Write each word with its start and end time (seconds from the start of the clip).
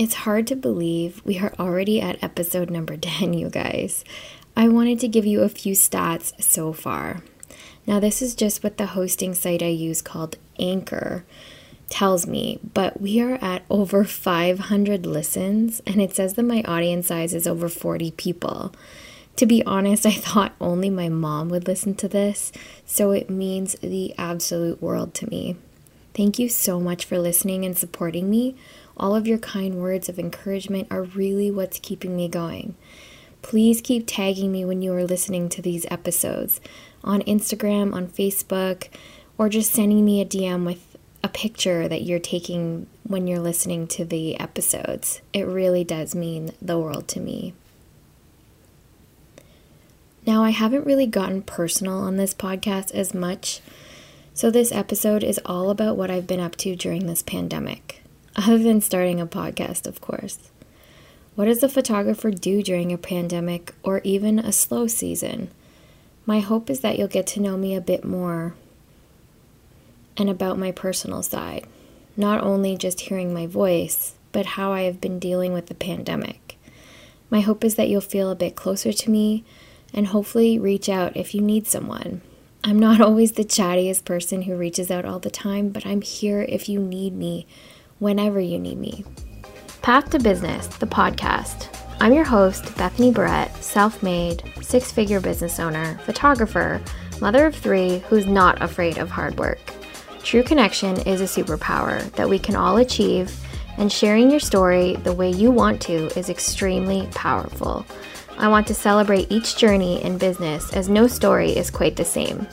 It's 0.00 0.14
hard 0.14 0.46
to 0.46 0.56
believe 0.56 1.20
we 1.26 1.40
are 1.40 1.52
already 1.58 2.00
at 2.00 2.24
episode 2.24 2.70
number 2.70 2.96
10, 2.96 3.34
you 3.34 3.50
guys. 3.50 4.02
I 4.56 4.66
wanted 4.66 4.98
to 5.00 5.08
give 5.08 5.26
you 5.26 5.42
a 5.42 5.50
few 5.50 5.74
stats 5.74 6.42
so 6.42 6.72
far. 6.72 7.22
Now, 7.86 8.00
this 8.00 8.22
is 8.22 8.34
just 8.34 8.64
what 8.64 8.78
the 8.78 8.86
hosting 8.86 9.34
site 9.34 9.62
I 9.62 9.66
use 9.66 10.00
called 10.00 10.38
Anchor 10.58 11.26
tells 11.90 12.26
me, 12.26 12.60
but 12.72 12.98
we 12.98 13.20
are 13.20 13.38
at 13.42 13.62
over 13.68 14.04
500 14.04 15.04
listens, 15.04 15.82
and 15.86 16.00
it 16.00 16.16
says 16.16 16.32
that 16.32 16.44
my 16.44 16.62
audience 16.62 17.08
size 17.08 17.34
is 17.34 17.46
over 17.46 17.68
40 17.68 18.12
people. 18.12 18.72
To 19.36 19.44
be 19.44 19.62
honest, 19.66 20.06
I 20.06 20.12
thought 20.14 20.54
only 20.62 20.88
my 20.88 21.10
mom 21.10 21.50
would 21.50 21.66
listen 21.66 21.94
to 21.96 22.08
this, 22.08 22.52
so 22.86 23.10
it 23.10 23.28
means 23.28 23.74
the 23.82 24.14
absolute 24.16 24.80
world 24.80 25.12
to 25.16 25.28
me. 25.28 25.56
Thank 26.14 26.38
you 26.38 26.48
so 26.48 26.80
much 26.80 27.04
for 27.04 27.18
listening 27.18 27.66
and 27.66 27.76
supporting 27.76 28.30
me. 28.30 28.56
All 28.96 29.14
of 29.14 29.26
your 29.26 29.38
kind 29.38 29.76
words 29.76 30.08
of 30.08 30.18
encouragement 30.18 30.88
are 30.90 31.02
really 31.02 31.50
what's 31.50 31.78
keeping 31.78 32.16
me 32.16 32.28
going. 32.28 32.74
Please 33.42 33.80
keep 33.80 34.04
tagging 34.06 34.52
me 34.52 34.64
when 34.64 34.82
you 34.82 34.92
are 34.92 35.04
listening 35.04 35.48
to 35.50 35.62
these 35.62 35.86
episodes 35.90 36.60
on 37.02 37.22
Instagram, 37.22 37.94
on 37.94 38.06
Facebook, 38.06 38.88
or 39.38 39.48
just 39.48 39.72
sending 39.72 40.04
me 40.04 40.20
a 40.20 40.26
DM 40.26 40.66
with 40.66 40.96
a 41.22 41.28
picture 41.28 41.88
that 41.88 42.02
you're 42.02 42.18
taking 42.18 42.86
when 43.04 43.26
you're 43.26 43.40
listening 43.40 43.86
to 43.86 44.04
the 44.04 44.38
episodes. 44.38 45.20
It 45.32 45.46
really 45.46 45.84
does 45.84 46.14
mean 46.14 46.52
the 46.60 46.78
world 46.78 47.08
to 47.08 47.20
me. 47.20 47.54
Now, 50.26 50.44
I 50.44 50.50
haven't 50.50 50.86
really 50.86 51.06
gotten 51.06 51.42
personal 51.42 51.98
on 51.98 52.16
this 52.16 52.34
podcast 52.34 52.92
as 52.92 53.14
much, 53.14 53.60
so 54.34 54.50
this 54.50 54.70
episode 54.70 55.24
is 55.24 55.40
all 55.46 55.70
about 55.70 55.96
what 55.96 56.10
I've 56.10 56.26
been 56.26 56.40
up 56.40 56.56
to 56.56 56.76
during 56.76 57.06
this 57.06 57.22
pandemic, 57.22 57.99
other 58.36 58.58
than 58.58 58.80
starting 58.80 59.20
a 59.20 59.26
podcast, 59.26 59.86
of 59.86 60.00
course. 60.00 60.50
What 61.34 61.46
does 61.46 61.62
a 61.62 61.68
photographer 61.68 62.30
do 62.30 62.62
during 62.62 62.92
a 62.92 62.98
pandemic 62.98 63.74
or 63.82 64.00
even 64.04 64.38
a 64.38 64.52
slow 64.52 64.86
season? 64.86 65.50
My 66.26 66.40
hope 66.40 66.68
is 66.68 66.80
that 66.80 66.98
you'll 66.98 67.08
get 67.08 67.26
to 67.28 67.40
know 67.40 67.56
me 67.56 67.74
a 67.74 67.80
bit 67.80 68.04
more 68.04 68.54
and 70.16 70.28
about 70.28 70.58
my 70.58 70.70
personal 70.70 71.22
side, 71.22 71.66
not 72.16 72.42
only 72.42 72.76
just 72.76 73.00
hearing 73.00 73.32
my 73.32 73.46
voice, 73.46 74.14
but 74.32 74.46
how 74.46 74.72
I 74.72 74.82
have 74.82 75.00
been 75.00 75.18
dealing 75.18 75.52
with 75.52 75.66
the 75.66 75.74
pandemic. 75.74 76.58
My 77.30 77.40
hope 77.40 77.64
is 77.64 77.76
that 77.76 77.88
you'll 77.88 78.00
feel 78.00 78.30
a 78.30 78.36
bit 78.36 78.56
closer 78.56 78.92
to 78.92 79.10
me 79.10 79.44
and 79.94 80.08
hopefully 80.08 80.58
reach 80.58 80.88
out 80.88 81.16
if 81.16 81.34
you 81.34 81.40
need 81.40 81.66
someone. 81.66 82.20
I'm 82.62 82.78
not 82.78 83.00
always 83.00 83.32
the 83.32 83.44
chattiest 83.44 84.04
person 84.04 84.42
who 84.42 84.56
reaches 84.56 84.90
out 84.90 85.04
all 85.04 85.20
the 85.20 85.30
time, 85.30 85.70
but 85.70 85.86
I'm 85.86 86.02
here 86.02 86.42
if 86.42 86.68
you 86.68 86.80
need 86.80 87.14
me, 87.14 87.46
whenever 88.00 88.40
you 88.40 88.58
need 88.58 88.78
me. 88.78 89.04
Path 89.82 90.10
to 90.10 90.18
Business, 90.18 90.66
the 90.66 90.86
podcast. 90.86 91.68
I'm 92.00 92.12
your 92.12 92.24
host, 92.24 92.76
Bethany 92.76 93.12
Barrett, 93.12 93.54
self 93.62 94.02
made, 94.02 94.42
six 94.62 94.90
figure 94.90 95.20
business 95.20 95.60
owner, 95.60 95.98
photographer, 96.04 96.82
mother 97.20 97.46
of 97.46 97.54
three 97.54 97.98
who's 98.08 98.26
not 98.26 98.60
afraid 98.60 98.98
of 98.98 99.10
hard 99.10 99.38
work. 99.38 99.60
True 100.22 100.42
connection 100.42 100.96
is 101.02 101.20
a 101.20 101.24
superpower 101.24 102.10
that 102.12 102.28
we 102.28 102.38
can 102.38 102.56
all 102.56 102.78
achieve, 102.78 103.38
and 103.78 103.92
sharing 103.92 104.30
your 104.30 104.40
story 104.40 104.96
the 104.96 105.12
way 105.12 105.30
you 105.30 105.50
want 105.50 105.80
to 105.82 106.06
is 106.18 106.28
extremely 106.28 107.06
powerful. 107.14 107.86
I 108.38 108.48
want 108.48 108.66
to 108.68 108.74
celebrate 108.74 109.30
each 109.30 109.56
journey 109.56 110.02
in 110.02 110.16
business 110.16 110.72
as 110.72 110.88
no 110.88 111.06
story 111.06 111.50
is 111.50 111.70
quite 111.70 111.96
the 111.96 112.04
same. 112.04 112.46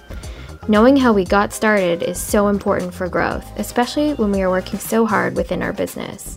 Knowing 0.69 0.97
how 0.97 1.13
we 1.13 1.23
got 1.23 1.53
started 1.53 2.03
is 2.03 2.21
so 2.21 2.49
important 2.49 2.93
for 2.93 3.07
growth, 3.07 3.45
especially 3.57 4.13
when 4.15 4.33
we 4.33 4.41
are 4.41 4.49
working 4.49 4.77
so 4.77 5.05
hard 5.05 5.33
within 5.33 5.63
our 5.63 5.71
business. 5.71 6.35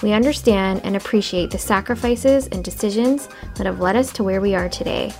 We 0.00 0.12
understand 0.12 0.80
and 0.84 0.94
appreciate 0.94 1.50
the 1.50 1.58
sacrifices 1.58 2.46
and 2.46 2.62
decisions 2.62 3.28
that 3.56 3.66
have 3.66 3.80
led 3.80 3.96
us 3.96 4.12
to 4.12 4.22
where 4.22 4.40
we 4.40 4.54
are 4.54 4.68
today. 4.68 5.12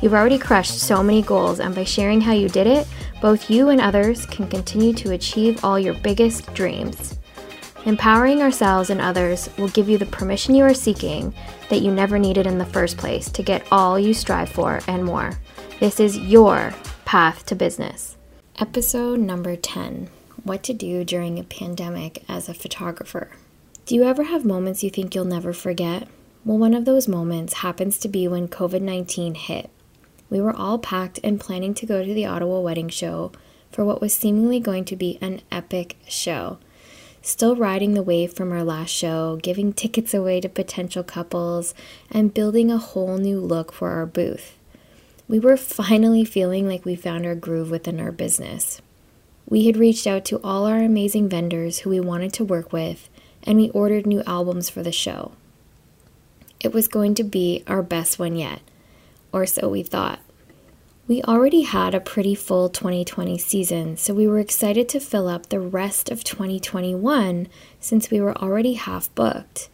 You've 0.00 0.14
already 0.14 0.38
crushed 0.38 0.78
so 0.78 1.02
many 1.02 1.20
goals, 1.20 1.58
and 1.58 1.74
by 1.74 1.82
sharing 1.82 2.20
how 2.20 2.32
you 2.32 2.48
did 2.48 2.68
it, 2.68 2.86
both 3.20 3.50
you 3.50 3.70
and 3.70 3.80
others 3.80 4.24
can 4.26 4.46
continue 4.46 4.92
to 4.94 5.14
achieve 5.14 5.64
all 5.64 5.76
your 5.76 5.94
biggest 5.94 6.54
dreams. 6.54 7.18
Empowering 7.86 8.40
ourselves 8.40 8.90
and 8.90 9.00
others 9.00 9.50
will 9.58 9.68
give 9.70 9.88
you 9.88 9.98
the 9.98 10.06
permission 10.06 10.54
you 10.54 10.62
are 10.62 10.74
seeking 10.74 11.34
that 11.70 11.82
you 11.82 11.90
never 11.90 12.20
needed 12.20 12.46
in 12.46 12.58
the 12.58 12.66
first 12.66 12.98
place 12.98 13.28
to 13.30 13.42
get 13.42 13.66
all 13.72 13.98
you 13.98 14.14
strive 14.14 14.48
for 14.48 14.78
and 14.86 15.04
more. 15.04 15.36
This 15.80 15.98
is 15.98 16.16
your 16.18 16.72
path 17.06 17.46
to 17.46 17.54
business. 17.54 18.16
Episode 18.58 19.20
number 19.20 19.54
10 19.54 20.10
What 20.42 20.64
to 20.64 20.74
Do 20.74 21.04
During 21.04 21.38
a 21.38 21.44
Pandemic 21.44 22.24
as 22.28 22.48
a 22.48 22.54
Photographer. 22.54 23.30
Do 23.86 23.94
you 23.94 24.02
ever 24.02 24.24
have 24.24 24.44
moments 24.44 24.82
you 24.82 24.90
think 24.90 25.14
you'll 25.14 25.24
never 25.24 25.52
forget? 25.52 26.08
Well, 26.44 26.58
one 26.58 26.74
of 26.74 26.84
those 26.84 27.06
moments 27.06 27.54
happens 27.54 27.98
to 27.98 28.08
be 28.08 28.26
when 28.26 28.48
COVID 28.48 28.82
19 28.82 29.36
hit. 29.36 29.70
We 30.28 30.40
were 30.40 30.54
all 30.54 30.80
packed 30.80 31.20
and 31.22 31.38
planning 31.38 31.74
to 31.74 31.86
go 31.86 32.04
to 32.04 32.12
the 32.12 32.26
Ottawa 32.26 32.58
wedding 32.58 32.88
show 32.88 33.30
for 33.70 33.84
what 33.84 34.00
was 34.00 34.12
seemingly 34.12 34.58
going 34.58 34.84
to 34.86 34.96
be 34.96 35.16
an 35.20 35.42
epic 35.52 35.96
show. 36.08 36.58
Still 37.22 37.54
riding 37.54 37.94
the 37.94 38.02
wave 38.02 38.32
from 38.32 38.50
our 38.50 38.64
last 38.64 38.90
show, 38.90 39.38
giving 39.40 39.72
tickets 39.72 40.12
away 40.12 40.40
to 40.40 40.48
potential 40.48 41.04
couples, 41.04 41.72
and 42.10 42.34
building 42.34 42.68
a 42.68 42.78
whole 42.78 43.16
new 43.16 43.38
look 43.38 43.70
for 43.70 43.90
our 43.90 44.06
booth. 44.06 44.55
We 45.28 45.38
were 45.38 45.56
finally 45.56 46.24
feeling 46.24 46.68
like 46.68 46.84
we 46.84 46.94
found 46.94 47.26
our 47.26 47.34
groove 47.34 47.70
within 47.70 48.00
our 48.00 48.12
business. 48.12 48.80
We 49.48 49.66
had 49.66 49.76
reached 49.76 50.06
out 50.06 50.24
to 50.26 50.40
all 50.42 50.66
our 50.66 50.82
amazing 50.82 51.28
vendors 51.28 51.80
who 51.80 51.90
we 51.90 52.00
wanted 52.00 52.32
to 52.34 52.44
work 52.44 52.72
with, 52.72 53.08
and 53.42 53.58
we 53.58 53.70
ordered 53.70 54.06
new 54.06 54.22
albums 54.26 54.70
for 54.70 54.82
the 54.82 54.92
show. 54.92 55.32
It 56.60 56.72
was 56.72 56.88
going 56.88 57.14
to 57.16 57.24
be 57.24 57.62
our 57.66 57.82
best 57.82 58.18
one 58.18 58.36
yet 58.36 58.60
or 59.36 59.46
so 59.46 59.68
we 59.68 59.82
thought. 59.82 60.20
We 61.06 61.22
already 61.22 61.62
had 61.62 61.94
a 61.94 62.00
pretty 62.00 62.34
full 62.34 62.68
2020 62.68 63.38
season, 63.38 63.96
so 63.96 64.14
we 64.14 64.26
were 64.26 64.40
excited 64.40 64.88
to 64.88 65.00
fill 65.00 65.28
up 65.28 65.48
the 65.48 65.60
rest 65.60 66.10
of 66.10 66.24
2021 66.24 67.46
since 67.78 68.10
we 68.10 68.20
were 68.20 68.36
already 68.36 68.74
half 68.74 69.14
booked. 69.14 69.68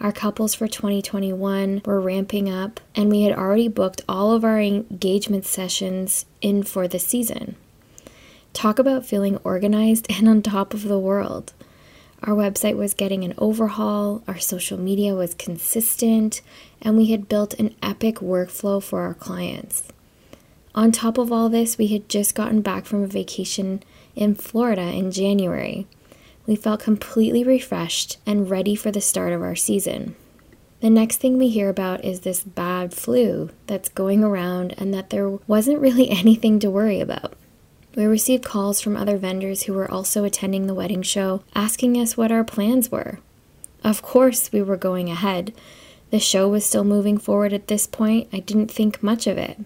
Our 0.00 0.12
couples 0.12 0.54
for 0.54 0.68
2021 0.68 1.82
were 1.84 2.00
ramping 2.00 2.48
up, 2.48 2.78
and 2.94 3.10
we 3.10 3.22
had 3.22 3.36
already 3.36 3.66
booked 3.66 4.02
all 4.08 4.32
of 4.32 4.44
our 4.44 4.60
engagement 4.60 5.44
sessions 5.44 6.24
in 6.40 6.62
for 6.62 6.86
the 6.86 7.00
season. 7.00 7.56
Talk 8.52 8.78
about 8.78 9.04
feeling 9.04 9.38
organized 9.42 10.06
and 10.10 10.28
on 10.28 10.42
top 10.42 10.72
of 10.72 10.84
the 10.84 11.00
world. 11.00 11.52
Our 12.22 12.34
website 12.34 12.76
was 12.76 12.94
getting 12.94 13.24
an 13.24 13.34
overhaul, 13.38 14.22
our 14.28 14.38
social 14.38 14.78
media 14.78 15.14
was 15.14 15.34
consistent, 15.34 16.42
and 16.80 16.96
we 16.96 17.06
had 17.06 17.28
built 17.28 17.54
an 17.54 17.74
epic 17.82 18.16
workflow 18.16 18.82
for 18.82 19.02
our 19.02 19.14
clients. 19.14 19.84
On 20.74 20.92
top 20.92 21.18
of 21.18 21.32
all 21.32 21.48
this, 21.48 21.76
we 21.76 21.88
had 21.88 22.08
just 22.08 22.36
gotten 22.36 22.60
back 22.60 22.86
from 22.86 23.02
a 23.02 23.08
vacation 23.08 23.82
in 24.14 24.36
Florida 24.36 24.92
in 24.92 25.10
January. 25.10 25.86
We 26.48 26.56
felt 26.56 26.80
completely 26.80 27.44
refreshed 27.44 28.16
and 28.24 28.48
ready 28.48 28.74
for 28.74 28.90
the 28.90 29.02
start 29.02 29.34
of 29.34 29.42
our 29.42 29.54
season. 29.54 30.16
The 30.80 30.88
next 30.88 31.18
thing 31.18 31.36
we 31.36 31.50
hear 31.50 31.68
about 31.68 32.02
is 32.06 32.20
this 32.20 32.42
bad 32.42 32.94
flu 32.94 33.50
that's 33.66 33.90
going 33.90 34.24
around 34.24 34.74
and 34.78 34.94
that 34.94 35.10
there 35.10 35.28
wasn't 35.28 35.78
really 35.78 36.08
anything 36.10 36.58
to 36.60 36.70
worry 36.70 37.00
about. 37.00 37.34
We 37.94 38.06
received 38.06 38.46
calls 38.46 38.80
from 38.80 38.96
other 38.96 39.18
vendors 39.18 39.64
who 39.64 39.74
were 39.74 39.90
also 39.90 40.24
attending 40.24 40.66
the 40.66 40.74
wedding 40.74 41.02
show 41.02 41.42
asking 41.54 41.98
us 41.98 42.16
what 42.16 42.32
our 42.32 42.44
plans 42.44 42.90
were. 42.90 43.18
Of 43.84 44.00
course, 44.00 44.50
we 44.50 44.62
were 44.62 44.78
going 44.78 45.10
ahead. 45.10 45.52
The 46.10 46.18
show 46.18 46.48
was 46.48 46.64
still 46.64 46.84
moving 46.84 47.18
forward 47.18 47.52
at 47.52 47.66
this 47.66 47.86
point. 47.86 48.26
I 48.32 48.38
didn't 48.38 48.70
think 48.70 49.02
much 49.02 49.26
of 49.26 49.36
it. 49.36 49.58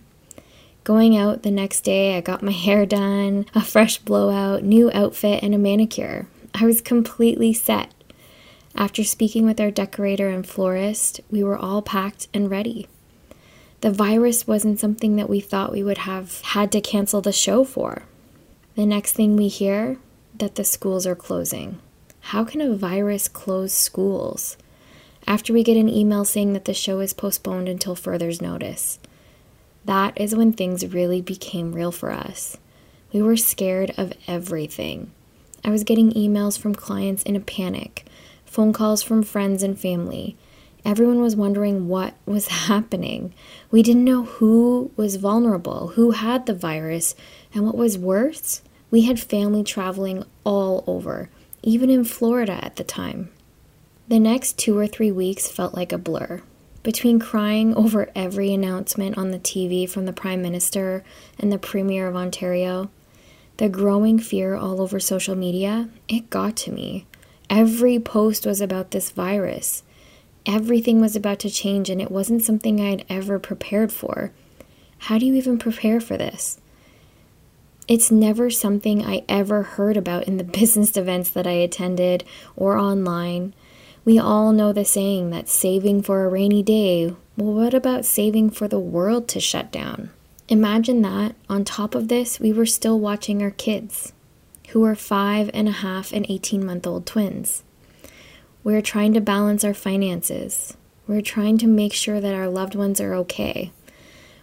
Going 0.82 1.16
out 1.16 1.44
the 1.44 1.52
next 1.52 1.82
day, 1.82 2.16
I 2.16 2.20
got 2.20 2.42
my 2.42 2.50
hair 2.66 2.86
done, 2.86 3.46
a 3.54 3.60
fresh 3.60 3.98
blowout, 3.98 4.64
new 4.64 4.90
outfit, 4.92 5.44
and 5.44 5.54
a 5.54 5.58
manicure. 5.58 6.26
I 6.54 6.64
was 6.66 6.80
completely 6.80 7.52
set. 7.52 7.92
After 8.74 9.04
speaking 9.04 9.44
with 9.44 9.60
our 9.60 9.70
decorator 9.70 10.28
and 10.28 10.46
florist, 10.46 11.20
we 11.30 11.42
were 11.42 11.56
all 11.56 11.82
packed 11.82 12.28
and 12.32 12.50
ready. 12.50 12.88
The 13.80 13.90
virus 13.90 14.46
wasn't 14.46 14.78
something 14.78 15.16
that 15.16 15.28
we 15.28 15.40
thought 15.40 15.72
we 15.72 15.82
would 15.82 15.98
have 15.98 16.40
had 16.42 16.70
to 16.72 16.80
cancel 16.80 17.20
the 17.20 17.32
show 17.32 17.64
for. 17.64 18.04
The 18.76 18.86
next 18.86 19.12
thing 19.12 19.36
we 19.36 19.48
hear 19.48 19.98
that 20.38 20.54
the 20.54 20.64
schools 20.64 21.06
are 21.06 21.16
closing. 21.16 21.80
How 22.20 22.44
can 22.44 22.60
a 22.60 22.74
virus 22.74 23.28
close 23.28 23.72
schools? 23.72 24.56
After 25.26 25.52
we 25.52 25.62
get 25.62 25.76
an 25.76 25.88
email 25.88 26.24
saying 26.24 26.52
that 26.52 26.64
the 26.64 26.74
show 26.74 27.00
is 27.00 27.12
postponed 27.12 27.68
until 27.68 27.94
further 27.94 28.30
notice. 28.40 28.98
That 29.84 30.18
is 30.20 30.34
when 30.34 30.52
things 30.52 30.86
really 30.86 31.20
became 31.20 31.72
real 31.72 31.92
for 31.92 32.12
us. 32.12 32.56
We 33.12 33.20
were 33.20 33.36
scared 33.36 33.92
of 33.96 34.12
everything. 34.26 35.10
I 35.64 35.70
was 35.70 35.84
getting 35.84 36.12
emails 36.12 36.58
from 36.58 36.74
clients 36.74 37.22
in 37.22 37.36
a 37.36 37.40
panic, 37.40 38.06
phone 38.44 38.72
calls 38.72 39.02
from 39.02 39.22
friends 39.22 39.62
and 39.62 39.78
family. 39.78 40.36
Everyone 40.84 41.20
was 41.20 41.36
wondering 41.36 41.88
what 41.88 42.14
was 42.26 42.48
happening. 42.68 43.32
We 43.70 43.82
didn't 43.82 44.04
know 44.04 44.24
who 44.24 44.90
was 44.96 45.16
vulnerable, 45.16 45.88
who 45.88 46.10
had 46.10 46.46
the 46.46 46.54
virus, 46.54 47.14
and 47.54 47.64
what 47.64 47.76
was 47.76 47.96
worse, 47.96 48.62
we 48.92 49.02
had 49.02 49.18
family 49.18 49.64
traveling 49.64 50.22
all 50.44 50.84
over, 50.86 51.30
even 51.62 51.88
in 51.88 52.04
Florida 52.04 52.62
at 52.62 52.76
the 52.76 52.84
time. 52.84 53.30
The 54.08 54.18
next 54.18 54.58
two 54.58 54.76
or 54.76 54.86
three 54.86 55.10
weeks 55.10 55.48
felt 55.48 55.74
like 55.74 55.92
a 55.92 55.98
blur. 55.98 56.42
Between 56.82 57.18
crying 57.18 57.74
over 57.76 58.10
every 58.14 58.52
announcement 58.52 59.16
on 59.16 59.30
the 59.30 59.38
TV 59.38 59.88
from 59.88 60.04
the 60.04 60.12
Prime 60.12 60.42
Minister 60.42 61.02
and 61.38 61.50
the 61.50 61.58
Premier 61.58 62.06
of 62.06 62.16
Ontario, 62.16 62.90
the 63.62 63.68
growing 63.68 64.18
fear 64.18 64.56
all 64.56 64.80
over 64.80 64.98
social 64.98 65.36
media, 65.36 65.88
it 66.08 66.28
got 66.30 66.56
to 66.56 66.72
me. 66.72 67.06
Every 67.48 68.00
post 68.00 68.44
was 68.44 68.60
about 68.60 68.90
this 68.90 69.12
virus. 69.12 69.84
Everything 70.44 71.00
was 71.00 71.14
about 71.14 71.38
to 71.38 71.48
change, 71.48 71.88
and 71.88 72.02
it 72.02 72.10
wasn't 72.10 72.42
something 72.42 72.80
I 72.80 72.90
had 72.90 73.04
ever 73.08 73.38
prepared 73.38 73.92
for. 73.92 74.32
How 74.98 75.16
do 75.16 75.26
you 75.26 75.34
even 75.34 75.60
prepare 75.60 76.00
for 76.00 76.16
this? 76.16 76.60
It's 77.86 78.10
never 78.10 78.50
something 78.50 79.06
I 79.06 79.22
ever 79.28 79.62
heard 79.62 79.96
about 79.96 80.24
in 80.24 80.38
the 80.38 80.44
business 80.58 80.96
events 80.96 81.30
that 81.30 81.46
I 81.46 81.52
attended 81.52 82.24
or 82.56 82.76
online. 82.76 83.54
We 84.04 84.18
all 84.18 84.50
know 84.50 84.72
the 84.72 84.84
saying 84.84 85.30
that 85.30 85.48
saving 85.48 86.02
for 86.02 86.24
a 86.24 86.28
rainy 86.28 86.64
day. 86.64 87.14
Well, 87.36 87.52
what 87.52 87.74
about 87.74 88.06
saving 88.06 88.50
for 88.50 88.66
the 88.66 88.80
world 88.80 89.28
to 89.28 89.38
shut 89.38 89.70
down? 89.70 90.10
Imagine 90.48 91.02
that 91.02 91.34
on 91.48 91.64
top 91.64 91.94
of 91.94 92.08
this, 92.08 92.40
we 92.40 92.52
were 92.52 92.66
still 92.66 92.98
watching 92.98 93.42
our 93.42 93.50
kids, 93.50 94.12
who 94.68 94.84
are 94.84 94.94
five 94.94 95.50
and 95.54 95.68
a 95.68 95.72
half 95.72 96.12
and 96.12 96.26
18 96.28 96.64
month 96.64 96.86
old 96.86 97.06
twins. 97.06 97.62
We're 98.64 98.82
trying 98.82 99.14
to 99.14 99.20
balance 99.20 99.64
our 99.64 99.74
finances. 99.74 100.76
We're 101.06 101.22
trying 101.22 101.58
to 101.58 101.66
make 101.66 101.92
sure 101.92 102.20
that 102.20 102.34
our 102.34 102.48
loved 102.48 102.74
ones 102.74 103.00
are 103.00 103.14
okay. 103.14 103.72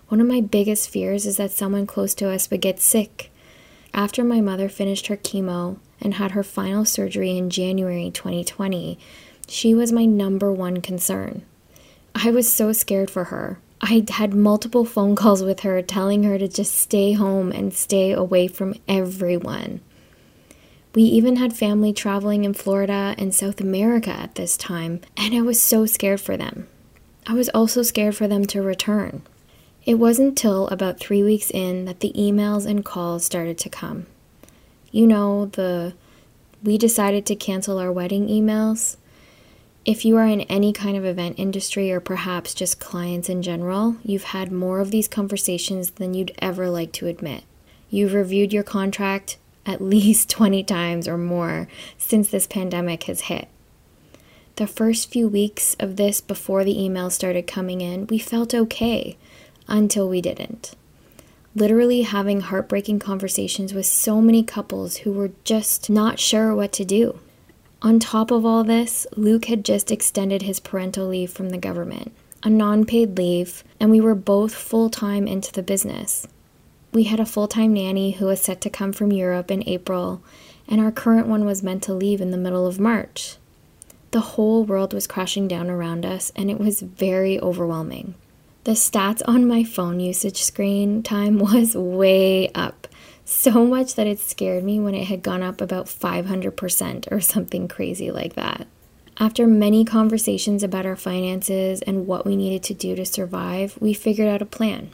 One 0.07 0.19
of 0.19 0.27
my 0.27 0.41
biggest 0.41 0.89
fears 0.89 1.25
is 1.25 1.37
that 1.37 1.51
someone 1.51 1.85
close 1.85 2.13
to 2.15 2.29
us 2.29 2.49
would 2.49 2.61
get 2.61 2.79
sick. 2.79 3.31
After 3.93 4.23
my 4.23 4.41
mother 4.41 4.69
finished 4.69 5.07
her 5.07 5.17
chemo 5.17 5.77
and 6.01 6.15
had 6.15 6.31
her 6.31 6.43
final 6.43 6.85
surgery 6.85 7.37
in 7.37 7.49
January 7.49 8.09
2020, 8.09 8.97
she 9.47 9.73
was 9.73 9.91
my 9.91 10.05
number 10.05 10.51
one 10.51 10.81
concern. 10.81 11.43
I 12.15 12.31
was 12.31 12.51
so 12.51 12.71
scared 12.73 13.09
for 13.09 13.25
her. 13.25 13.59
I 13.81 14.05
had 14.09 14.33
multiple 14.33 14.83
phone 14.83 15.15
calls 15.15 15.41
with 15.41 15.61
her 15.61 15.81
telling 15.81 16.23
her 16.23 16.37
to 16.37 16.47
just 16.47 16.75
stay 16.75 17.13
home 17.13 17.51
and 17.51 17.73
stay 17.73 18.11
away 18.11 18.47
from 18.47 18.75
everyone. 18.87 19.81
We 20.93 21.03
even 21.03 21.37
had 21.37 21.53
family 21.53 21.93
traveling 21.93 22.43
in 22.43 22.53
Florida 22.53 23.15
and 23.17 23.33
South 23.33 23.61
America 23.61 24.09
at 24.09 24.35
this 24.35 24.57
time, 24.57 25.01
and 25.15 25.33
I 25.33 25.41
was 25.41 25.61
so 25.61 25.85
scared 25.85 26.19
for 26.19 26.35
them. 26.35 26.67
I 27.25 27.33
was 27.33 27.49
also 27.49 27.83
scared 27.83 28.15
for 28.15 28.27
them 28.27 28.45
to 28.47 28.61
return. 28.61 29.21
It 29.85 29.95
wasn't 29.95 30.37
till 30.37 30.67
about 30.67 30.99
three 30.99 31.23
weeks 31.23 31.51
in 31.51 31.85
that 31.85 32.01
the 32.01 32.11
emails 32.13 32.65
and 32.65 32.83
calls 32.83 33.23
started 33.23 33.57
to 33.59 33.69
come. 33.69 34.07
You 34.91 35.07
know, 35.07 35.45
the 35.45 35.93
we 36.63 36.77
decided 36.77 37.25
to 37.27 37.35
cancel 37.35 37.77
our 37.77 37.91
wedding 37.91 38.27
emails. 38.27 38.97
If 39.85 40.03
you 40.03 40.17
are 40.17 40.25
in 40.25 40.41
any 40.41 40.73
kind 40.73 40.97
of 40.97 41.05
event 41.05 41.39
industry 41.39 41.91
or 41.91 42.01
perhaps 42.01 42.53
just 42.53 42.79
clients 42.79 43.29
in 43.29 43.41
general, 43.41 43.95
you've 44.03 44.25
had 44.25 44.51
more 44.51 44.81
of 44.81 44.91
these 44.91 45.07
conversations 45.07 45.91
than 45.91 46.13
you'd 46.13 46.35
ever 46.39 46.69
like 46.69 46.91
to 46.93 47.07
admit. 47.07 47.43
You've 47.89 48.13
reviewed 48.13 48.51
your 48.51 48.63
contract 48.63 49.37
at 49.65 49.81
least 49.81 50.29
20 50.29 50.63
times 50.63 51.07
or 51.07 51.17
more 51.17 51.67
since 51.97 52.29
this 52.29 52.47
pandemic 52.47 53.03
has 53.03 53.21
hit. 53.21 53.47
The 54.57 54.67
first 54.67 55.09
few 55.09 55.29
weeks 55.29 55.75
of 55.79 55.95
this 55.95 56.19
before 56.19 56.65
the 56.65 56.75
emails 56.75 57.13
started 57.13 57.47
coming 57.47 57.79
in, 57.79 58.07
we 58.07 58.19
felt 58.19 58.53
okay 58.53 59.17
until 59.67 60.09
we 60.09 60.19
didn't. 60.19 60.75
Literally 61.55 62.01
having 62.01 62.41
heartbreaking 62.41 62.99
conversations 62.99 63.73
with 63.73 63.85
so 63.85 64.21
many 64.21 64.43
couples 64.43 64.97
who 64.97 65.13
were 65.13 65.31
just 65.45 65.89
not 65.89 66.19
sure 66.19 66.53
what 66.53 66.73
to 66.73 66.83
do. 66.83 67.19
On 67.81 67.97
top 67.97 68.29
of 68.29 68.45
all 68.45 68.65
this, 68.65 69.07
Luke 69.15 69.45
had 69.45 69.63
just 69.63 69.89
extended 69.89 70.41
his 70.41 70.59
parental 70.59 71.07
leave 71.07 71.31
from 71.31 71.49
the 71.49 71.57
government, 71.57 72.11
a 72.43 72.49
non 72.49 72.85
paid 72.85 73.17
leave, 73.17 73.63
and 73.79 73.89
we 73.89 74.01
were 74.01 74.15
both 74.15 74.53
full 74.53 74.89
time 74.89 75.27
into 75.27 75.53
the 75.53 75.63
business. 75.63 76.27
We 76.91 77.03
had 77.03 77.21
a 77.21 77.25
full 77.25 77.47
time 77.47 77.73
nanny 77.73 78.11
who 78.11 78.25
was 78.25 78.41
set 78.41 78.59
to 78.61 78.69
come 78.69 78.91
from 78.91 79.13
Europe 79.13 79.49
in 79.49 79.63
April, 79.65 80.21
and 80.67 80.81
our 80.81 80.91
current 80.91 81.27
one 81.27 81.45
was 81.45 81.63
meant 81.63 81.81
to 81.83 81.93
leave 81.93 82.19
in 82.19 82.31
the 82.31 82.37
middle 82.37 82.67
of 82.67 82.81
March. 82.81 83.37
The 84.11 84.21
whole 84.21 84.65
world 84.65 84.93
was 84.93 85.07
crashing 85.07 85.47
down 85.47 85.69
around 85.69 86.05
us, 86.05 86.33
and 86.35 86.51
it 86.51 86.59
was 86.59 86.81
very 86.81 87.39
overwhelming. 87.39 88.15
The 88.65 88.71
stats 88.71 89.21
on 89.25 89.47
my 89.47 89.63
phone 89.63 90.01
usage 90.01 90.43
screen 90.43 91.01
time 91.01 91.39
was 91.39 91.75
way 91.75 92.49
up 92.49 92.87
so 93.29 93.63
much 93.65 93.95
that 93.95 94.07
it 94.07 94.19
scared 94.19 94.63
me 94.63 94.79
when 94.79 94.95
it 94.95 95.05
had 95.05 95.21
gone 95.21 95.43
up 95.43 95.61
about 95.61 95.85
500% 95.85 97.11
or 97.11 97.21
something 97.21 97.67
crazy 97.67 98.11
like 98.11 98.33
that. 98.33 98.67
After 99.17 99.45
many 99.45 99.85
conversations 99.85 100.63
about 100.63 100.85
our 100.85 100.95
finances 100.95 101.81
and 101.83 102.07
what 102.07 102.25
we 102.25 102.35
needed 102.35 102.63
to 102.63 102.73
do 102.73 102.95
to 102.95 103.05
survive, 103.05 103.77
we 103.79 103.93
figured 103.93 104.27
out 104.27 104.41
a 104.41 104.45
plan. 104.45 104.89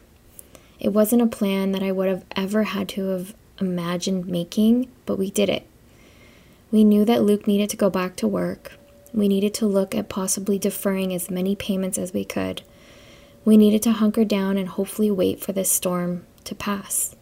It 0.79 0.89
wasn't 0.89 1.21
a 1.21 1.27
plan 1.27 1.71
that 1.71 1.83
I 1.83 1.93
would 1.93 2.09
have 2.09 2.25
ever 2.35 2.63
had 2.63 2.89
to 2.89 3.07
have 3.07 3.33
imagined 3.61 4.27
making, 4.27 4.89
but 5.05 5.17
we 5.17 5.31
did 5.31 5.47
it. 5.47 5.65
We 6.71 6.83
knew 6.83 7.05
that 7.05 7.23
Luke 7.23 7.47
needed 7.47 7.69
to 7.69 7.77
go 7.77 7.89
back 7.89 8.17
to 8.17 8.27
work. 8.27 8.73
We 9.13 9.29
needed 9.29 9.53
to 9.55 9.65
look 9.65 9.95
at 9.95 10.09
possibly 10.09 10.59
deferring 10.59 11.13
as 11.13 11.29
many 11.31 11.55
payments 11.55 11.97
as 11.97 12.11
we 12.11 12.25
could. 12.25 12.63
We 13.45 13.55
needed 13.55 13.81
to 13.83 13.93
hunker 13.93 14.25
down 14.25 14.57
and 14.57 14.67
hopefully 14.67 15.09
wait 15.09 15.39
for 15.39 15.53
this 15.53 15.71
storm 15.71 16.25
to 16.43 16.55
pass. 16.55 17.14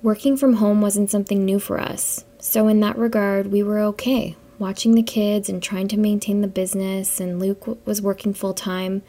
Working 0.00 0.36
from 0.36 0.54
home 0.54 0.80
wasn't 0.80 1.10
something 1.10 1.44
new 1.44 1.58
for 1.58 1.80
us, 1.80 2.24
so 2.38 2.68
in 2.68 2.78
that 2.80 2.96
regard, 2.96 3.48
we 3.48 3.64
were 3.64 3.80
okay, 3.80 4.36
watching 4.56 4.94
the 4.94 5.02
kids 5.02 5.48
and 5.48 5.60
trying 5.60 5.88
to 5.88 5.96
maintain 5.96 6.40
the 6.40 6.46
business, 6.46 7.18
and 7.18 7.40
Luke 7.40 7.84
was 7.84 8.00
working 8.00 8.32
full 8.32 8.54
time. 8.54 9.02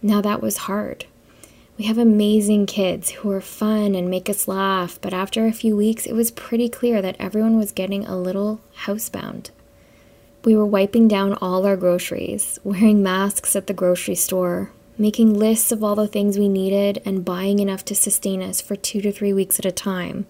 Now 0.00 0.20
that 0.20 0.40
was 0.40 0.58
hard. 0.58 1.06
We 1.76 1.86
have 1.86 1.98
amazing 1.98 2.66
kids 2.66 3.10
who 3.10 3.32
are 3.32 3.40
fun 3.40 3.96
and 3.96 4.08
make 4.08 4.30
us 4.30 4.46
laugh, 4.46 5.00
but 5.00 5.12
after 5.12 5.44
a 5.44 5.52
few 5.52 5.76
weeks, 5.76 6.06
it 6.06 6.12
was 6.12 6.30
pretty 6.30 6.68
clear 6.68 7.02
that 7.02 7.16
everyone 7.18 7.56
was 7.56 7.72
getting 7.72 8.06
a 8.06 8.16
little 8.16 8.60
housebound. 8.84 9.50
We 10.44 10.54
were 10.54 10.64
wiping 10.66 11.08
down 11.08 11.34
all 11.34 11.66
our 11.66 11.76
groceries, 11.76 12.60
wearing 12.62 13.02
masks 13.02 13.56
at 13.56 13.66
the 13.66 13.74
grocery 13.74 14.14
store, 14.14 14.70
making 14.98 15.38
lists 15.38 15.72
of 15.72 15.82
all 15.84 15.94
the 15.94 16.08
things 16.08 16.38
we 16.38 16.48
needed, 16.48 17.00
and 17.04 17.24
buying 17.24 17.60
enough 17.60 17.84
to 17.86 17.94
sustain 17.94 18.42
us 18.42 18.60
for 18.60 18.76
two 18.76 19.00
to 19.00 19.12
three 19.12 19.32
weeks 19.32 19.58
at 19.58 19.64
a 19.64 19.72
time. 19.72 20.26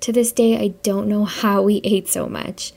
To 0.00 0.12
this 0.12 0.32
day, 0.32 0.58
I 0.58 0.68
don't 0.82 1.08
know 1.08 1.24
how 1.24 1.62
we 1.62 1.80
ate 1.84 2.08
so 2.08 2.28
much. 2.28 2.72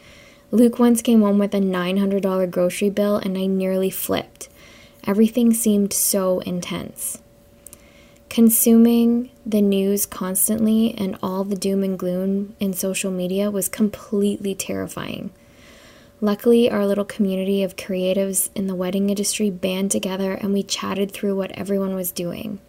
Luke 0.50 0.80
once 0.80 1.02
came 1.02 1.22
home 1.22 1.40
with 1.40 1.54
a 1.54 1.60
$900 1.60 2.50
grocery 2.50 2.90
bill, 2.90 3.18
and 3.18 3.38
I 3.38 3.46
nearly 3.48 3.90
flipped. 3.90 4.48
Everything 5.06 5.54
seemed 5.54 5.94
so 5.94 6.40
intense. 6.40 7.22
Consuming 8.30 9.30
the 9.46 9.62
news 9.62 10.06
constantly 10.06 10.94
and 10.98 11.18
all 11.24 11.44
the 11.44 11.56
doom 11.56 11.84
and 11.84 11.98
gloom 11.98 12.56
in 12.60 12.74
social 12.74 13.12
media 13.12 13.50
was 13.50 13.70
completely 13.70 14.54
terrifying. 14.54 15.32
Luckily, 16.20 16.70
our 16.70 16.88
little 16.88 17.06
community 17.06 17.62
of 17.62 17.76
creatives 17.76 18.50
in 18.56 18.66
the 18.66 18.74
wedding 18.74 19.10
industry 19.10 19.52
band 19.52 19.92
together 19.92 20.34
and 20.34 20.52
we 20.52 20.64
chatted 20.64 21.12
through 21.12 21.36
what 21.36 21.52
everyone 21.52 21.94
was 21.94 22.12
doing. 22.12 22.60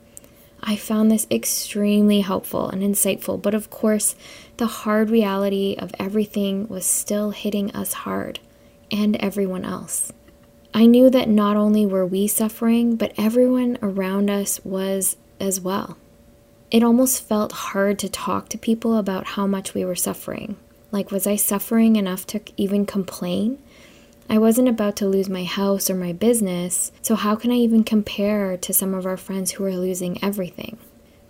I 0.62 0.76
found 0.76 1.11
this 1.11 1.26
extremely 1.31 2.21
helpful 2.21 2.69
and 2.69 2.83
insightful, 2.83 3.40
but 3.40 3.55
of 3.55 3.71
course, 3.71 4.17
the 4.59 4.67
hard 4.67 5.09
reality 5.09 5.76
of 5.78 5.95
everything 5.99 6.69
was 6.69 6.85
still 6.85 7.31
hitting 7.31 7.71
us 7.71 7.93
hard 7.93 8.40
and 8.90 9.17
everyone 9.17 9.64
else. 9.64 10.12
I 10.75 10.85
knew 10.85 11.09
that 11.09 11.28
not 11.28 11.57
only 11.57 11.87
were 11.87 12.05
we 12.05 12.26
suffering, 12.26 12.97
but 12.97 13.14
everyone 13.17 13.78
around 13.81 14.28
us 14.28 14.62
was 14.62 15.17
as 15.40 15.61
well. 15.61 15.97
It 16.71 16.83
almost 16.83 17.26
felt 17.26 17.52
hard 17.52 17.99
to 18.00 18.11
talk 18.11 18.50
to 18.50 18.59
people 18.59 18.99
about 18.99 19.25
how 19.26 19.47
much 19.47 19.73
we 19.73 19.87
were 19.87 19.97
suffering. 19.97 20.57
Like, 20.90 21.11
was 21.11 21.26
I 21.26 21.37
suffering 21.37 21.97
enough 21.97 22.26
to 22.28 22.40
even 22.57 22.87
complain? 22.87 23.59
I 24.30 24.38
wasn't 24.38 24.68
about 24.68 24.97
to 24.97 25.09
lose 25.09 25.28
my 25.28 25.45
house 25.45 25.88
or 25.88 25.95
my 25.95 26.12
business, 26.12 26.92
so 27.02 27.14
how 27.14 27.35
can 27.35 27.50
I 27.50 27.54
even 27.54 27.85
compare 27.85 28.57
to 28.59 28.73
some 28.73 28.95
of 28.95 29.07
our 29.07 29.16
friends 29.16 29.52
who 29.52 29.64
are 29.64 29.76
losing 29.76 30.23
everything? 30.23 30.78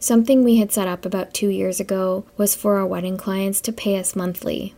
Something 0.00 0.44
we 0.44 0.58
had 0.58 0.72
set 0.72 0.86
up 0.86 1.04
about 1.04 1.34
two 1.34 1.48
years 1.48 1.80
ago 1.80 2.24
was 2.36 2.54
for 2.54 2.76
our 2.76 2.86
wedding 2.86 3.16
clients 3.16 3.60
to 3.62 3.72
pay 3.72 3.98
us 3.98 4.14
monthly. 4.14 4.74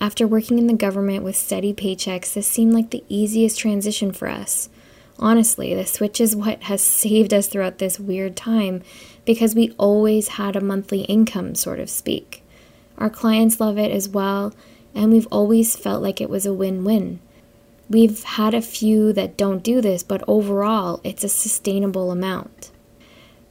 After 0.00 0.26
working 0.26 0.58
in 0.58 0.66
the 0.68 0.74
government 0.74 1.24
with 1.24 1.36
steady 1.36 1.74
paychecks, 1.74 2.32
this 2.32 2.46
seemed 2.46 2.72
like 2.72 2.90
the 2.90 3.04
easiest 3.08 3.58
transition 3.58 4.12
for 4.12 4.28
us. 4.28 4.68
Honestly, 5.18 5.74
the 5.74 5.86
switch 5.86 6.20
is 6.20 6.34
what 6.34 6.62
has 6.64 6.80
saved 7.02 7.34
us 7.34 7.48
throughout 7.48 7.78
this 7.78 8.00
weird 8.00 8.36
time 8.36 8.82
because 9.24 9.54
we 9.54 9.74
always 9.76 10.28
had 10.28 10.56
a 10.56 10.60
monthly 10.60 11.02
income, 11.02 11.54
sort 11.54 11.80
of 11.80 11.90
speak. 11.90 12.42
Our 13.00 13.10
clients 13.10 13.58
love 13.58 13.78
it 13.78 13.90
as 13.90 14.08
well, 14.08 14.52
and 14.94 15.10
we've 15.10 15.26
always 15.32 15.74
felt 15.74 16.02
like 16.02 16.20
it 16.20 16.30
was 16.30 16.46
a 16.46 16.54
win 16.54 16.84
win. 16.84 17.18
We've 17.88 18.22
had 18.22 18.54
a 18.54 18.62
few 18.62 19.12
that 19.14 19.36
don't 19.36 19.64
do 19.64 19.80
this, 19.80 20.04
but 20.04 20.22
overall, 20.28 21.00
it's 21.02 21.24
a 21.24 21.28
sustainable 21.28 22.12
amount. 22.12 22.70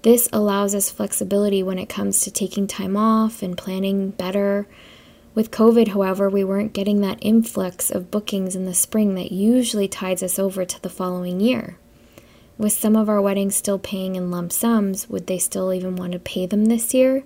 This 0.03 0.29
allows 0.31 0.73
us 0.73 0.89
flexibility 0.89 1.61
when 1.61 1.77
it 1.77 1.89
comes 1.89 2.21
to 2.21 2.31
taking 2.31 2.67
time 2.67 2.95
off 2.95 3.41
and 3.43 3.57
planning 3.57 4.11
better 4.11 4.67
With 5.35 5.51
COVID, 5.51 5.89
however, 5.89 6.29
we 6.29 6.43
weren't 6.43 6.73
getting 6.73 7.01
that 7.01 7.19
influx 7.21 7.91
of 7.91 8.11
bookings 8.11 8.55
in 8.55 8.65
the 8.65 8.73
spring 8.73 9.15
that 9.15 9.31
usually 9.31 9.87
tides 9.87 10.23
us 10.23 10.39
over 10.39 10.65
to 10.65 10.81
the 10.81 10.89
following 10.89 11.39
year. 11.39 11.77
With 12.57 12.73
some 12.73 12.95
of 12.95 13.07
our 13.07 13.21
weddings 13.21 13.55
still 13.55 13.79
paying 13.79 14.15
in 14.15 14.31
lump 14.31 14.51
sums, 14.51 15.09
would 15.09 15.27
they 15.27 15.37
still 15.37 15.71
even 15.73 15.95
want 15.95 16.11
to 16.13 16.19
pay 16.19 16.45
them 16.45 16.65
this 16.65 16.93
year? 16.93 17.23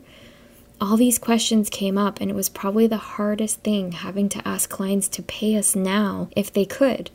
All 0.84 0.98
these 0.98 1.18
questions 1.18 1.70
came 1.70 1.98
up, 1.98 2.20
and 2.20 2.30
it 2.30 2.36
was 2.36 2.50
probably 2.50 2.88
the 2.88 2.98
hardest 2.98 3.62
thing 3.62 3.94
having 3.94 4.28
to 4.28 4.46
ask 4.46 4.70
clients 4.70 5.08
to 5.08 5.24
pay 5.24 5.56
us 5.56 5.78
now 5.78 6.28
if 6.36 6.52
they 6.52 6.66
could. 6.66 7.10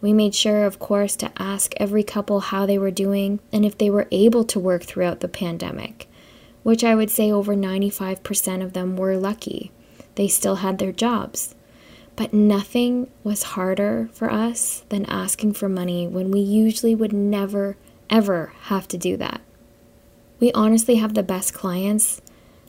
We 0.00 0.12
made 0.12 0.34
sure, 0.34 0.64
of 0.64 0.80
course, 0.80 1.14
to 1.16 1.30
ask 1.40 1.72
every 1.76 2.02
couple 2.02 2.40
how 2.40 2.66
they 2.66 2.78
were 2.78 2.90
doing 2.90 3.38
and 3.52 3.64
if 3.64 3.78
they 3.78 3.90
were 3.90 4.08
able 4.10 4.42
to 4.42 4.58
work 4.58 4.82
throughout 4.82 5.20
the 5.20 5.28
pandemic, 5.28 6.08
which 6.64 6.82
I 6.82 6.96
would 6.96 7.10
say 7.10 7.30
over 7.30 7.54
95% 7.54 8.60
of 8.60 8.72
them 8.72 8.96
were 8.96 9.16
lucky. 9.16 9.70
They 10.16 10.26
still 10.26 10.56
had 10.56 10.78
their 10.78 10.90
jobs. 10.90 11.54
But 12.16 12.34
nothing 12.34 13.08
was 13.22 13.54
harder 13.54 14.08
for 14.12 14.32
us 14.32 14.82
than 14.88 15.06
asking 15.06 15.52
for 15.52 15.68
money 15.68 16.08
when 16.08 16.32
we 16.32 16.40
usually 16.40 16.96
would 16.96 17.12
never, 17.12 17.76
ever 18.10 18.52
have 18.62 18.88
to 18.88 18.98
do 18.98 19.16
that. 19.18 19.42
We 20.40 20.50
honestly 20.54 20.96
have 20.96 21.14
the 21.14 21.22
best 21.22 21.54
clients 21.54 22.20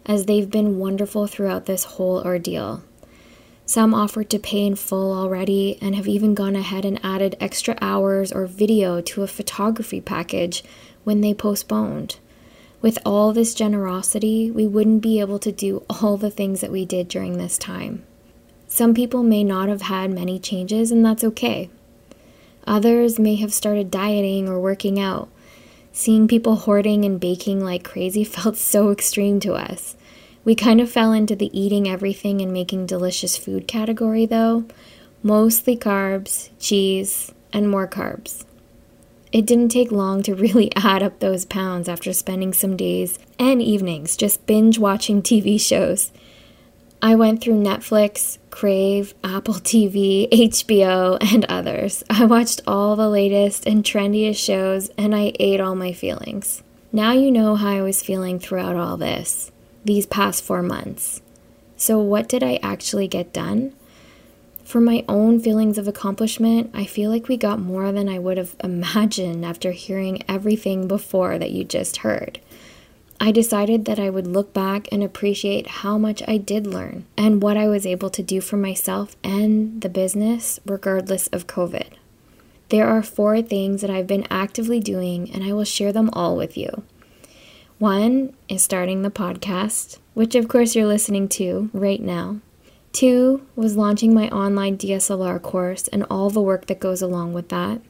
as 0.06 0.26
they've 0.26 0.50
been 0.50 0.80
wonderful 0.80 1.28
throughout 1.28 1.66
this 1.66 1.84
whole 1.84 2.22
ordeal. 2.24 2.84
Some 3.66 3.94
offered 3.94 4.30
to 4.32 4.40
pay 4.40 4.66
in 4.66 4.76
full 4.76 5.14
already 5.14 5.78
and 5.82 5.96
have 5.96 6.08
even 6.08 6.36
gone 6.36 6.56
ahead 6.56 6.84
and 6.84 7.00
added 7.04 7.38
extra 7.40 7.78
hours 7.82 8.32
or 8.32 8.46
video 8.46 9.00
to 9.02 9.24
a 9.24 9.28
photography 9.28 10.02
package 10.02 10.64
when 11.04 11.22
they 11.22 11.34
postponed. 11.34 12.18
With 12.82 12.98
all 13.06 13.32
this 13.32 13.54
generosity, 13.54 14.50
we 14.50 14.66
wouldn't 14.66 15.02
be 15.02 15.20
able 15.20 15.40
to 15.40 15.52
do 15.52 15.86
all 15.90 16.18
the 16.18 16.32
things 16.32 16.62
that 16.62 16.72
we 16.72 16.86
did 16.86 17.08
during 17.08 17.38
this 17.38 17.58
time. 17.58 18.04
Some 18.68 18.94
people 18.94 19.24
may 19.24 19.44
not 19.44 19.70
have 19.70 19.84
had 19.84 20.12
many 20.12 20.40
changes, 20.40 20.92
and 20.92 21.06
that's 21.06 21.24
okay. 21.24 21.70
Others 22.66 23.20
may 23.20 23.36
have 23.36 23.54
started 23.54 23.92
dieting 23.92 24.48
or 24.48 24.60
working 24.60 25.00
out, 25.00 25.30
Seeing 25.94 26.28
people 26.28 26.56
hoarding 26.56 27.04
and 27.06 27.20
baking 27.20 27.64
like 27.64 27.84
crazy 27.84 28.24
felt 28.26 28.58
so 28.58 28.92
extreme 28.92 29.40
to 29.42 29.54
us. 29.54 29.96
We 30.44 30.56
kind 30.56 30.82
of 30.82 30.92
fell 30.92 31.14
into 31.14 31.36
the 31.36 31.58
eating 31.58 31.88
everything 31.88 32.42
and 32.42 32.52
making 32.52 32.88
delicious 32.88 33.38
food 33.38 33.68
category, 33.68 34.26
though. 34.26 34.66
Mostly 35.22 35.78
carbs, 35.78 36.50
cheese, 36.60 37.32
and 37.54 37.70
more 37.70 37.88
carbs. 37.88 38.44
It 39.32 39.46
didn't 39.46 39.70
take 39.70 39.92
long 39.92 40.24
to 40.24 40.36
really 40.36 40.72
add 40.76 41.04
up 41.04 41.20
those 41.20 41.46
pounds 41.46 41.88
after 41.88 42.12
spending 42.14 42.54
some 42.54 42.76
days 42.76 43.20
and 43.38 43.62
evenings 43.62 44.18
just 44.18 44.46
binge 44.46 44.80
watching 44.80 45.22
TV 45.22 45.60
shows. 45.60 46.12
I 47.04 47.16
went 47.16 47.42
through 47.42 47.64
Netflix, 47.64 48.38
Crave, 48.52 49.16
Apple 49.24 49.56
TV, 49.56 50.30
HBO, 50.30 51.18
and 51.34 51.46
others. 51.46 52.04
I 52.10 52.26
watched 52.26 52.62
all 52.68 52.96
the 52.96 53.10
latest 53.10 53.66
and 53.66 53.84
trendiest 53.84 54.44
shows 54.44 54.90
and 54.98 55.16
I 55.16 55.34
ate 55.40 55.60
all 55.60 55.74
my 55.76 55.94
feelings. 55.94 56.62
Now 56.92 57.14
you 57.14 57.32
know 57.32 57.56
how 57.56 57.70
I 57.70 57.82
was 57.82 58.04
feeling 58.04 58.38
throughout 58.38 58.76
all 58.76 58.98
this, 58.98 59.52
these 59.84 60.06
past 60.06 60.44
four 60.44 60.62
months. 60.62 61.22
So, 61.76 61.98
what 62.00 62.30
did 62.30 62.44
I 62.44 62.60
actually 62.62 63.08
get 63.08 63.34
done? 63.34 63.74
For 64.64 64.80
my 64.80 65.04
own 65.10 65.40
feelings 65.40 65.80
of 65.80 65.88
accomplishment, 65.88 66.70
I 66.74 66.86
feel 66.86 67.10
like 67.10 67.28
we 67.28 67.36
got 67.36 67.60
more 67.60 67.92
than 67.92 68.08
I 68.08 68.20
would 68.20 68.38
have 68.38 68.56
imagined 68.64 69.44
after 69.44 69.72
hearing 69.72 70.22
everything 70.30 70.88
before 70.88 71.40
that 71.40 71.52
you 71.52 71.64
just 71.64 71.98
heard. 71.98 72.40
I 73.24 73.32
decided 73.32 73.86
that 73.86 74.00
I 74.00 74.10
would 74.10 74.26
look 74.26 74.52
back 74.52 74.88
and 74.92 75.04
appreciate 75.04 75.68
how 75.68 76.00
much 76.00 76.24
I 76.28 76.38
did 76.38 76.66
learn 76.66 77.06
and 77.16 77.40
what 77.40 77.56
I 77.56 77.68
was 77.68 77.86
able 77.86 78.10
to 78.10 78.24
do 78.24 78.42
for 78.42 78.58
myself 78.58 79.16
and 79.24 79.80
the 79.80 79.90
business, 79.90 80.60
regardless 80.66 81.28
of 81.28 81.46
COVID. 81.46 81.90
There 82.70 82.88
are 82.88 83.04
four 83.04 83.44
things 83.44 83.82
that 83.82 83.92
I've 83.92 84.08
been 84.08 84.26
actively 84.32 84.80
doing, 84.80 85.30
and 85.32 85.44
I 85.44 85.54
will 85.54 85.66
share 85.66 85.94
them 85.94 86.10
all 86.14 86.36
with 86.36 86.58
you. 86.58 86.82
One 87.78 88.36
is 88.50 88.64
starting 88.64 89.04
the 89.04 89.12
podcast, 89.12 90.00
which 90.16 90.34
of 90.34 90.48
course 90.48 90.76
you're 90.76 90.88
listening 90.88 91.28
to 91.30 91.70
right 91.74 92.02
now. 92.02 92.40
Two 92.92 93.46
was 93.56 93.78
launching 93.78 94.16
my 94.16 94.30
online 94.30 94.80
DSLR 94.80 95.40
course 95.40 95.88
and 95.90 96.08
all 96.10 96.32
the 96.32 96.42
work 96.42 96.66
that 96.66 96.80
goes 96.80 97.04
along 97.04 97.34
with 97.34 97.50
that. 97.50 97.82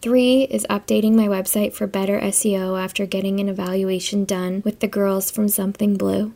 Three 0.00 0.42
is 0.42 0.64
updating 0.70 1.14
my 1.14 1.26
website 1.26 1.72
for 1.72 1.88
better 1.88 2.20
SEO 2.20 2.80
after 2.80 3.04
getting 3.04 3.40
an 3.40 3.48
evaluation 3.48 4.24
done 4.24 4.62
with 4.64 4.78
the 4.78 4.86
girls 4.86 5.28
from 5.32 5.48
Something 5.48 5.96
Blue. 5.96 6.34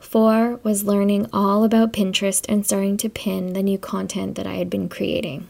Four 0.00 0.58
was 0.64 0.82
learning 0.82 1.28
all 1.32 1.62
about 1.62 1.92
Pinterest 1.92 2.44
and 2.48 2.66
starting 2.66 2.96
to 2.96 3.08
pin 3.08 3.52
the 3.52 3.62
new 3.62 3.78
content 3.78 4.34
that 4.34 4.48
I 4.48 4.54
had 4.54 4.68
been 4.68 4.88
creating. 4.88 5.46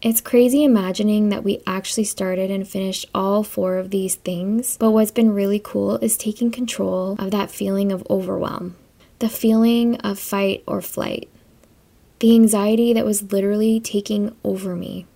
It's 0.00 0.20
crazy 0.20 0.62
imagining 0.62 1.30
that 1.30 1.42
we 1.42 1.60
actually 1.66 2.04
started 2.04 2.52
and 2.52 2.68
finished 2.68 3.06
all 3.12 3.42
four 3.42 3.78
of 3.78 3.90
these 3.90 4.14
things, 4.14 4.76
but 4.76 4.92
what's 4.92 5.10
been 5.10 5.34
really 5.34 5.58
cool 5.58 5.96
is 5.96 6.16
taking 6.16 6.52
control 6.52 7.16
of 7.18 7.32
that 7.32 7.50
feeling 7.50 7.90
of 7.90 8.06
overwhelm, 8.08 8.76
the 9.18 9.28
feeling 9.28 9.96
of 10.02 10.20
fight 10.20 10.62
or 10.68 10.80
flight, 10.80 11.28
the 12.20 12.32
anxiety 12.36 12.92
that 12.92 13.04
was 13.04 13.32
literally 13.32 13.80
taking 13.80 14.36
over 14.44 14.76
me. 14.76 15.06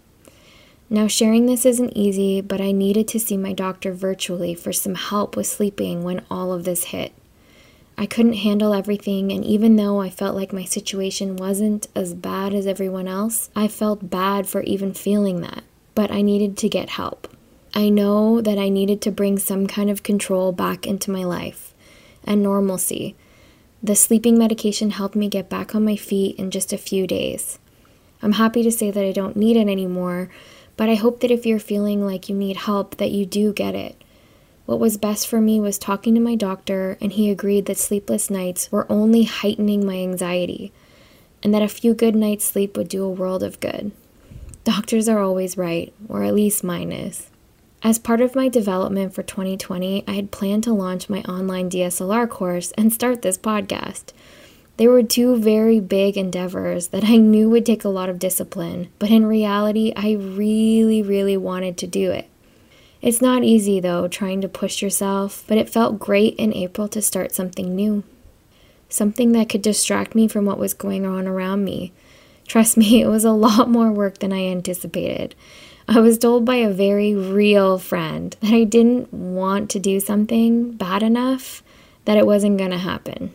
Now, 0.93 1.07
sharing 1.07 1.47
this 1.47 1.65
isn't 1.65 1.97
easy, 1.97 2.41
but 2.41 2.61
I 2.61 2.73
needed 2.73 3.07
to 3.09 3.21
see 3.21 3.37
my 3.37 3.53
doctor 3.53 3.93
virtually 3.93 4.55
for 4.55 4.73
some 4.73 4.97
help 4.97 5.37
with 5.37 5.47
sleeping 5.47 6.03
when 6.03 6.25
all 6.29 6.53
of 6.53 6.65
this 6.65 6.85
hit. 6.85 7.13
I 7.97 8.07
couldn't 8.07 8.33
handle 8.33 8.75
everything, 8.75 9.31
and 9.31 9.45
even 9.45 9.77
though 9.77 10.01
I 10.01 10.11
felt 10.11 10.35
like 10.35 10.53
my 10.53 10.65
situation 10.65 11.37
wasn't 11.37 11.87
as 11.95 12.13
bad 12.13 12.55
as 12.55 12.67
everyone 12.67 13.07
else, 13.07 13.51
I 13.55 13.69
felt 13.69 14.11
bad 14.11 14.49
for 14.49 14.63
even 14.63 14.93
feeling 14.93 15.43
that. 15.43 15.63
But 15.95 16.11
I 16.11 16.23
needed 16.23 16.57
to 16.59 16.69
get 16.69 16.91
help. 16.91 17.29
I 17.73 17.89
know 17.89 18.41
that 18.41 18.59
I 18.59 18.69
needed 18.69 19.01
to 19.03 19.13
bring 19.13 19.39
some 19.39 19.69
kind 19.69 19.91
of 19.91 20.03
control 20.03 20.51
back 20.51 20.89
into 20.89 21.13
my 21.13 21.23
life 21.23 21.73
and 22.25 22.43
normalcy. 22.43 23.15
The 23.81 23.95
sleeping 23.95 24.37
medication 24.37 24.91
helped 24.91 25.15
me 25.15 25.29
get 25.29 25.49
back 25.49 25.73
on 25.73 25.85
my 25.85 25.95
feet 25.95 26.37
in 26.37 26.51
just 26.51 26.73
a 26.73 26.79
few 26.79 27.07
days. 27.07 27.61
I'm 28.23 28.33
happy 28.33 28.63
to 28.65 28.73
say 28.73 28.91
that 28.91 29.05
I 29.05 29.13
don't 29.13 29.37
need 29.37 29.57
it 29.57 29.69
anymore 29.69 30.31
but 30.81 30.89
I 30.89 30.95
hope 30.95 31.21
that 31.21 31.31
if 31.31 31.45
you're 31.45 31.59
feeling 31.59 32.07
like 32.07 32.31
you 32.31 32.35
need 32.35 32.57
help, 32.57 32.97
that 32.97 33.11
you 33.11 33.27
do 33.27 33.53
get 33.53 33.75
it. 33.75 34.03
What 34.65 34.81
was 34.81 34.97
best 34.97 35.29
for 35.29 35.39
me 35.39 35.61
was 35.61 35.77
talking 35.77 36.15
to 36.15 36.23
my 36.23 36.37
doctor, 36.37 36.97
and 37.03 37.13
he 37.13 37.29
agreed 37.31 37.67
that 37.67 37.77
sleepless 37.77 38.31
nights 38.31 38.73
were 38.73 38.91
only 38.91 39.25
heightening 39.25 39.85
my 39.85 39.97
anxiety, 39.97 40.73
and 41.43 41.53
that 41.53 41.61
a 41.61 41.69
few 41.69 41.93
good 41.93 42.17
nights' 42.17 42.47
sleep 42.47 42.79
would 42.79 42.89
do 42.89 43.05
a 43.05 43.11
world 43.11 43.43
of 43.43 43.61
good. 43.61 43.93
Doctors 44.65 45.07
are 45.07 45.21
always 45.21 45.59
right, 45.59 45.93
or 46.09 46.23
at 46.23 46.35
least 46.35 46.65
mine 46.65 46.93
is. 46.93 47.29
As 47.83 47.99
part 47.99 48.23
of 48.23 48.35
my 48.35 48.49
development 48.49 49.13
for 49.13 49.23
2020, 49.23 50.05
I 50.09 50.13
had 50.13 50.31
planned 50.31 50.65
to 50.65 50.73
launch 50.73 51.11
my 51.11 51.21
online 51.25 51.69
DSLR 51.69 52.27
course 52.27 52.73
and 52.79 52.91
start 52.91 53.21
this 53.21 53.37
podcast. 53.37 54.15
They 54.81 54.89
were 54.89 55.03
two 55.03 55.37
very 55.37 55.79
big 55.79 56.17
endeavors 56.17 56.89
that 56.89 57.05
I 57.05 57.17
knew 57.17 57.51
would 57.51 57.67
take 57.67 57.85
a 57.85 57.91
lot 57.91 58.09
of 58.09 58.19
discipline, 58.19 58.89
but 58.99 59.11
in 59.11 59.27
reality, 59.27 59.93
I 59.95 60.13
really, 60.13 61.03
really 61.03 61.37
wanted 61.37 61.77
to 61.77 61.87
do 61.87 62.11
it. 62.13 62.31
It's 63.03 63.21
not 63.21 63.45
easy 63.45 63.79
though, 63.79 64.09
trying 64.09 64.41
to 64.41 64.49
push 64.49 64.81
yourself, 64.81 65.45
but 65.47 65.59
it 65.59 65.69
felt 65.69 65.99
great 65.99 66.35
in 66.37 66.55
April 66.55 66.89
to 66.89 67.03
start 67.03 67.35
something 67.35 67.77
new. 67.77 68.05
Something 68.89 69.33
that 69.33 69.51
could 69.51 69.61
distract 69.61 70.15
me 70.15 70.27
from 70.27 70.47
what 70.47 70.59
was 70.59 70.73
going 70.73 71.05
on 71.05 71.27
around 71.29 71.63
me. 71.63 71.93
Trust 72.49 72.79
me, 72.79 73.03
it 73.03 73.07
was 73.07 73.27
a 73.27 73.33
lot 73.33 73.69
more 73.69 73.93
work 73.93 74.21
than 74.21 74.33
I 74.33 74.47
anticipated. 74.47 75.35
I 75.89 76.01
was 76.01 76.17
told 76.17 76.47
by 76.47 76.57
a 76.57 76.71
very 76.71 77.15
real 77.15 77.79
friend 77.79 78.35
that 78.41 78.55
I 78.55 78.65
didn't 78.65 79.13
want 79.13 79.69
to 79.73 79.79
do 79.79 80.01
something 80.01 80.73
bad 80.73 81.03
enough 81.03 81.63
that 82.07 82.17
it 82.17 82.25
wasn't 82.25 82.57
going 82.57 82.71
to 82.71 82.79
happen. 82.79 83.35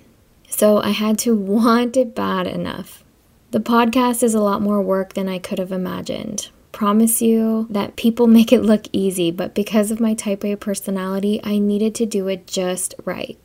So 0.56 0.78
I 0.82 0.92
had 0.92 1.20
to 1.20 1.36
want 1.36 1.98
it 1.98 2.16
bad 2.16 2.48
enough. 2.48 3.04
The 3.52 3.60
podcast 3.60 4.24
is 4.24 4.34
a 4.34 4.40
lot 4.40 4.62
more 4.62 4.82
work 4.82 5.14
than 5.14 5.28
I 5.28 5.38
could 5.38 5.60
have 5.60 5.74
imagined. 5.74 6.48
Promise 6.72 7.22
you 7.22 7.68
that 7.70 7.98
people 7.98 8.26
make 8.38 8.54
it 8.54 8.62
look 8.62 8.86
easy, 8.94 9.32
but 9.32 9.54
because 9.54 9.92
of 9.92 10.00
my 10.00 10.14
type 10.14 10.46
A 10.46 10.56
personality, 10.56 11.42
I 11.44 11.58
needed 11.58 11.94
to 11.96 12.06
do 12.06 12.30
it 12.30 12.48
just 12.48 12.96
right. 13.04 13.38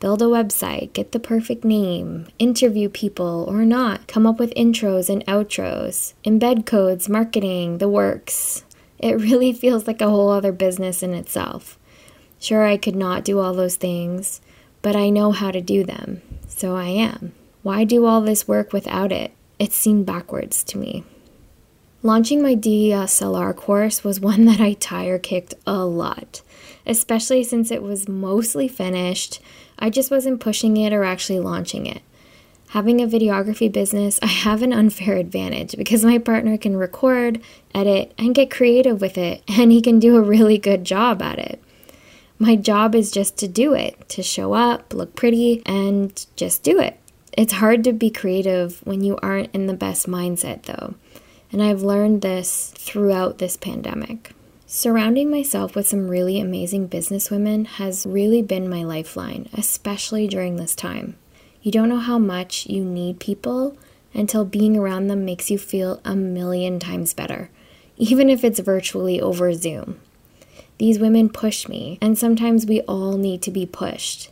Build 0.00 0.22
a 0.22 0.24
website, 0.24 0.94
get 0.94 1.12
the 1.12 1.20
perfect 1.20 1.66
name, 1.66 2.28
interview 2.38 2.88
people 2.88 3.44
or 3.46 3.66
not, 3.66 4.06
come 4.06 4.26
up 4.26 4.38
with 4.38 4.54
intros 4.54 5.10
and 5.10 5.24
outros, 5.26 6.14
embed 6.24 6.64
codes, 6.64 7.10
marketing, 7.10 7.76
the 7.76 7.90
works. 7.90 8.64
It 8.98 9.12
really 9.20 9.52
feels 9.52 9.86
like 9.86 10.00
a 10.00 10.08
whole 10.08 10.30
other 10.30 10.52
business 10.52 11.02
in 11.02 11.12
itself. 11.12 11.78
Sure, 12.40 12.64
I 12.64 12.78
could 12.78 12.96
not 12.96 13.22
do 13.22 13.38
all 13.38 13.52
those 13.52 13.76
things, 13.76 14.40
but 14.80 14.96
I 14.96 15.10
know 15.10 15.30
how 15.30 15.50
to 15.50 15.60
do 15.60 15.84
them 15.84 16.22
so 16.56 16.76
I 16.76 16.86
am. 16.86 17.32
Why 17.62 17.84
do 17.84 18.06
all 18.06 18.20
this 18.20 18.46
work 18.46 18.72
without 18.72 19.12
it? 19.12 19.32
It 19.58 19.72
seemed 19.72 20.06
backwards 20.06 20.62
to 20.64 20.78
me. 20.78 21.04
Launching 22.02 22.42
my 22.42 22.54
DSLR 22.54 23.56
course 23.56 24.04
was 24.04 24.20
one 24.20 24.44
that 24.44 24.60
I 24.60 24.74
tire 24.74 25.18
kicked 25.18 25.54
a 25.66 25.86
lot, 25.86 26.42
especially 26.86 27.42
since 27.42 27.70
it 27.70 27.82
was 27.82 28.08
mostly 28.08 28.68
finished. 28.68 29.40
I 29.78 29.88
just 29.88 30.10
wasn't 30.10 30.40
pushing 30.40 30.76
it 30.76 30.92
or 30.92 31.02
actually 31.02 31.40
launching 31.40 31.86
it. 31.86 32.02
Having 32.68 33.00
a 33.00 33.06
videography 33.06 33.72
business, 33.72 34.18
I 34.20 34.26
have 34.26 34.60
an 34.60 34.72
unfair 34.72 35.16
advantage 35.16 35.76
because 35.78 36.04
my 36.04 36.18
partner 36.18 36.58
can 36.58 36.76
record, 36.76 37.40
edit, 37.74 38.12
and 38.18 38.34
get 38.34 38.50
creative 38.50 39.00
with 39.00 39.16
it, 39.16 39.42
and 39.48 39.72
he 39.72 39.80
can 39.80 39.98
do 39.98 40.16
a 40.16 40.20
really 40.20 40.58
good 40.58 40.84
job 40.84 41.22
at 41.22 41.38
it. 41.38 41.62
My 42.38 42.56
job 42.56 42.94
is 42.94 43.12
just 43.12 43.36
to 43.38 43.48
do 43.48 43.74
it, 43.74 44.08
to 44.10 44.22
show 44.22 44.54
up, 44.54 44.92
look 44.92 45.14
pretty, 45.14 45.62
and 45.64 46.26
just 46.36 46.62
do 46.62 46.80
it. 46.80 46.98
It's 47.32 47.54
hard 47.54 47.84
to 47.84 47.92
be 47.92 48.10
creative 48.10 48.80
when 48.84 49.02
you 49.02 49.18
aren't 49.22 49.54
in 49.54 49.66
the 49.66 49.74
best 49.74 50.06
mindset, 50.06 50.62
though. 50.64 50.94
And 51.52 51.62
I've 51.62 51.82
learned 51.82 52.22
this 52.22 52.72
throughout 52.76 53.38
this 53.38 53.56
pandemic. 53.56 54.32
Surrounding 54.66 55.30
myself 55.30 55.76
with 55.76 55.86
some 55.86 56.08
really 56.08 56.40
amazing 56.40 56.88
businesswomen 56.88 57.66
has 57.66 58.06
really 58.06 58.42
been 58.42 58.68
my 58.68 58.82
lifeline, 58.82 59.48
especially 59.52 60.26
during 60.26 60.56
this 60.56 60.74
time. 60.74 61.16
You 61.62 61.70
don't 61.70 61.88
know 61.88 61.98
how 61.98 62.18
much 62.18 62.66
you 62.66 62.84
need 62.84 63.20
people 63.20 63.76
until 64.12 64.44
being 64.44 64.76
around 64.76 65.06
them 65.06 65.24
makes 65.24 65.50
you 65.50 65.58
feel 65.58 66.00
a 66.04 66.16
million 66.16 66.80
times 66.80 67.14
better, 67.14 67.50
even 67.96 68.28
if 68.28 68.42
it's 68.42 68.58
virtually 68.58 69.20
over 69.20 69.52
Zoom. 69.52 70.00
These 70.78 70.98
women 70.98 71.28
push 71.28 71.68
me, 71.68 71.98
and 72.00 72.18
sometimes 72.18 72.66
we 72.66 72.80
all 72.82 73.16
need 73.16 73.42
to 73.42 73.50
be 73.50 73.66
pushed. 73.66 74.30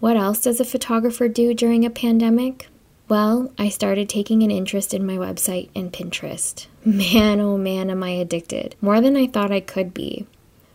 What 0.00 0.16
else 0.16 0.40
does 0.40 0.60
a 0.60 0.64
photographer 0.64 1.28
do 1.28 1.54
during 1.54 1.84
a 1.84 1.90
pandemic? 1.90 2.68
Well, 3.08 3.52
I 3.58 3.68
started 3.68 4.08
taking 4.08 4.42
an 4.42 4.50
interest 4.50 4.94
in 4.94 5.06
my 5.06 5.16
website 5.16 5.68
and 5.74 5.92
Pinterest. 5.92 6.66
Man, 6.84 7.40
oh 7.40 7.58
man, 7.58 7.90
am 7.90 8.02
I 8.02 8.10
addicted. 8.10 8.76
More 8.80 9.00
than 9.00 9.16
I 9.16 9.26
thought 9.26 9.52
I 9.52 9.60
could 9.60 9.92
be. 9.92 10.26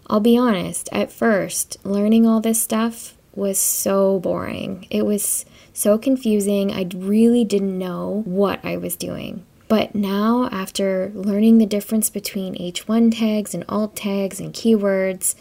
I'll 0.08 0.20
be 0.20 0.38
honest, 0.38 0.90
at 0.92 1.12
first, 1.12 1.78
learning 1.86 2.26
all 2.26 2.42
this 2.42 2.62
stuff 2.62 3.16
was 3.36 3.60
so 3.60 4.20
boring. 4.20 4.88
It 4.90 5.06
was 5.06 5.46
so 5.74 5.98
confusing. 5.98 6.72
I 6.72 6.88
really 6.96 7.46
didn't 7.46 7.78
know 7.78 8.24
what 8.26 8.64
I 8.66 8.78
was 8.78 8.96
doing. 8.96 9.46
But 9.70 9.94
now, 9.94 10.50
after 10.52 11.12
learning 11.14 11.60
the 11.60 11.68
difference 11.68 12.10
between 12.10 12.56
H1 12.56 13.16
tags 13.16 13.54
and 13.54 13.64
alt 13.70 13.96
tags 13.96 14.40
and 14.40 14.52
keywords, 14.52 15.36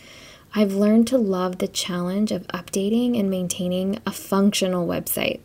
I've 0.55 0.75
learned 0.75 1.09
to 1.09 1.17
love 1.17 1.59
the 1.59 1.67
challenge 1.67 2.31
of 2.31 2.47
updating 2.49 3.19
and 3.19 3.31
maintaining 3.31 3.99
a 4.05 4.13
functional 4.13 4.87
website. 4.87 5.41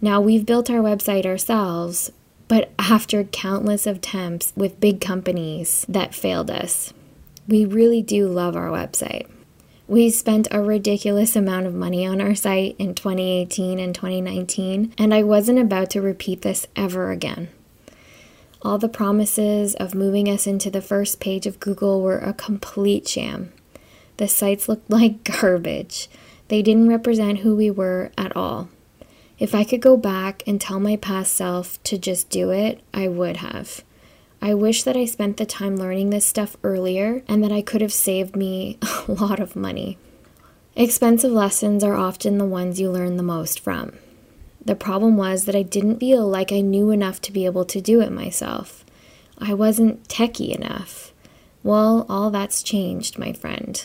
Now, 0.00 0.20
we've 0.20 0.46
built 0.46 0.70
our 0.70 0.78
website 0.78 1.26
ourselves, 1.26 2.12
but 2.46 2.70
after 2.78 3.24
countless 3.24 3.88
attempts 3.88 4.52
with 4.54 4.78
big 4.78 5.00
companies 5.00 5.84
that 5.88 6.14
failed 6.14 6.52
us, 6.52 6.94
we 7.48 7.64
really 7.64 8.02
do 8.02 8.28
love 8.28 8.54
our 8.54 8.68
website. 8.68 9.26
We 9.88 10.10
spent 10.10 10.46
a 10.52 10.62
ridiculous 10.62 11.34
amount 11.34 11.66
of 11.66 11.74
money 11.74 12.06
on 12.06 12.20
our 12.20 12.36
site 12.36 12.76
in 12.78 12.94
2018 12.94 13.80
and 13.80 13.92
2019, 13.92 14.94
and 14.96 15.12
I 15.12 15.24
wasn't 15.24 15.58
about 15.58 15.90
to 15.90 16.00
repeat 16.00 16.42
this 16.42 16.68
ever 16.76 17.10
again. 17.10 17.48
All 18.64 18.78
the 18.78 18.88
promises 18.88 19.74
of 19.74 19.94
moving 19.94 20.26
us 20.26 20.46
into 20.46 20.70
the 20.70 20.80
first 20.80 21.20
page 21.20 21.46
of 21.46 21.60
Google 21.60 22.00
were 22.00 22.18
a 22.18 22.32
complete 22.32 23.06
sham. 23.06 23.52
The 24.16 24.26
sites 24.26 24.68
looked 24.68 24.88
like 24.90 25.22
garbage. 25.24 26.08
They 26.48 26.62
didn't 26.62 26.88
represent 26.88 27.40
who 27.40 27.54
we 27.54 27.70
were 27.70 28.10
at 28.16 28.34
all. 28.34 28.70
If 29.38 29.54
I 29.54 29.64
could 29.64 29.82
go 29.82 29.96
back 29.96 30.42
and 30.46 30.60
tell 30.60 30.80
my 30.80 30.96
past 30.96 31.34
self 31.34 31.82
to 31.84 31.98
just 31.98 32.30
do 32.30 32.50
it, 32.50 32.80
I 32.94 33.08
would 33.08 33.38
have. 33.38 33.82
I 34.40 34.54
wish 34.54 34.82
that 34.84 34.96
I 34.96 35.04
spent 35.06 35.36
the 35.36 35.46
time 35.46 35.76
learning 35.76 36.10
this 36.10 36.24
stuff 36.24 36.56
earlier 36.62 37.22
and 37.28 37.42
that 37.42 37.52
I 37.52 37.62
could 37.62 37.80
have 37.80 37.92
saved 37.92 38.36
me 38.36 38.78
a 39.08 39.12
lot 39.12 39.40
of 39.40 39.56
money. 39.56 39.98
Expensive 40.76 41.32
lessons 41.32 41.84
are 41.84 41.94
often 41.94 42.38
the 42.38 42.44
ones 42.44 42.80
you 42.80 42.90
learn 42.90 43.16
the 43.16 43.22
most 43.22 43.60
from. 43.60 43.92
The 44.64 44.74
problem 44.74 45.16
was 45.16 45.44
that 45.44 45.54
I 45.54 45.62
didn't 45.62 46.00
feel 46.00 46.26
like 46.26 46.50
I 46.50 46.60
knew 46.60 46.90
enough 46.90 47.20
to 47.22 47.32
be 47.32 47.44
able 47.44 47.64
to 47.66 47.80
do 47.80 48.00
it 48.00 48.10
myself. 48.10 48.84
I 49.38 49.52
wasn't 49.52 50.08
techy 50.08 50.52
enough. 50.52 51.12
Well, 51.62 52.06
all 52.08 52.30
that's 52.30 52.62
changed, 52.62 53.18
my 53.18 53.32
friend. 53.32 53.84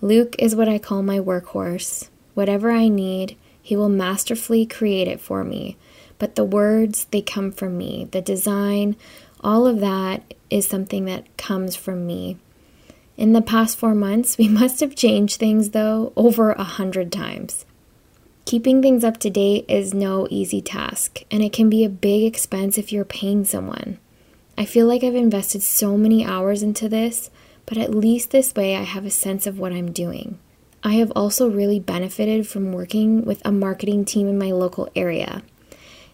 Luke 0.00 0.36
is 0.38 0.54
what 0.54 0.68
I 0.68 0.78
call 0.78 1.02
my 1.02 1.18
workhorse. 1.18 2.08
Whatever 2.34 2.70
I 2.70 2.88
need, 2.88 3.36
he 3.60 3.76
will 3.76 3.88
masterfully 3.88 4.64
create 4.64 5.08
it 5.08 5.20
for 5.20 5.42
me. 5.42 5.76
But 6.18 6.36
the 6.36 6.44
words, 6.44 7.06
they 7.10 7.20
come 7.20 7.50
from 7.50 7.76
me. 7.76 8.08
The 8.10 8.22
design, 8.22 8.96
all 9.40 9.66
of 9.66 9.80
that 9.80 10.34
is 10.50 10.66
something 10.66 11.04
that 11.06 11.36
comes 11.36 11.74
from 11.74 12.06
me. 12.06 12.38
In 13.16 13.32
the 13.32 13.42
past 13.42 13.76
four 13.76 13.94
months, 13.94 14.38
we 14.38 14.48
must 14.48 14.80
have 14.80 14.94
changed 14.94 15.38
things, 15.38 15.70
though, 15.70 16.12
over 16.16 16.52
a 16.52 16.64
hundred 16.64 17.10
times. 17.10 17.65
Keeping 18.46 18.80
things 18.80 19.02
up 19.02 19.18
to 19.18 19.28
date 19.28 19.64
is 19.68 19.92
no 19.92 20.28
easy 20.30 20.60
task, 20.60 21.24
and 21.32 21.42
it 21.42 21.52
can 21.52 21.68
be 21.68 21.82
a 21.82 21.88
big 21.88 22.22
expense 22.22 22.78
if 22.78 22.92
you're 22.92 23.04
paying 23.04 23.44
someone. 23.44 23.98
I 24.56 24.64
feel 24.64 24.86
like 24.86 25.02
I've 25.02 25.16
invested 25.16 25.62
so 25.62 25.98
many 25.98 26.24
hours 26.24 26.62
into 26.62 26.88
this, 26.88 27.28
but 27.66 27.76
at 27.76 27.92
least 27.92 28.30
this 28.30 28.54
way 28.54 28.76
I 28.76 28.84
have 28.84 29.04
a 29.04 29.10
sense 29.10 29.48
of 29.48 29.58
what 29.58 29.72
I'm 29.72 29.90
doing. 29.90 30.38
I 30.84 30.92
have 30.92 31.10
also 31.16 31.50
really 31.50 31.80
benefited 31.80 32.46
from 32.46 32.70
working 32.70 33.24
with 33.24 33.42
a 33.44 33.50
marketing 33.50 34.04
team 34.04 34.28
in 34.28 34.38
my 34.38 34.52
local 34.52 34.88
area. 34.94 35.42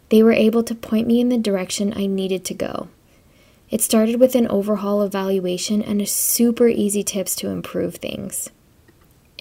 They 0.08 0.22
were 0.22 0.32
able 0.32 0.62
to 0.62 0.74
point 0.74 1.06
me 1.06 1.20
in 1.20 1.28
the 1.28 1.36
direction 1.36 1.92
I 1.94 2.06
needed 2.06 2.46
to 2.46 2.54
go. 2.54 2.88
It 3.68 3.82
started 3.82 4.18
with 4.18 4.34
an 4.34 4.48
overhaul 4.48 5.02
evaluation 5.02 5.82
and 5.82 6.00
a 6.00 6.06
super 6.06 6.66
easy 6.66 7.02
tips 7.02 7.36
to 7.36 7.50
improve 7.50 7.96
things. 7.96 8.48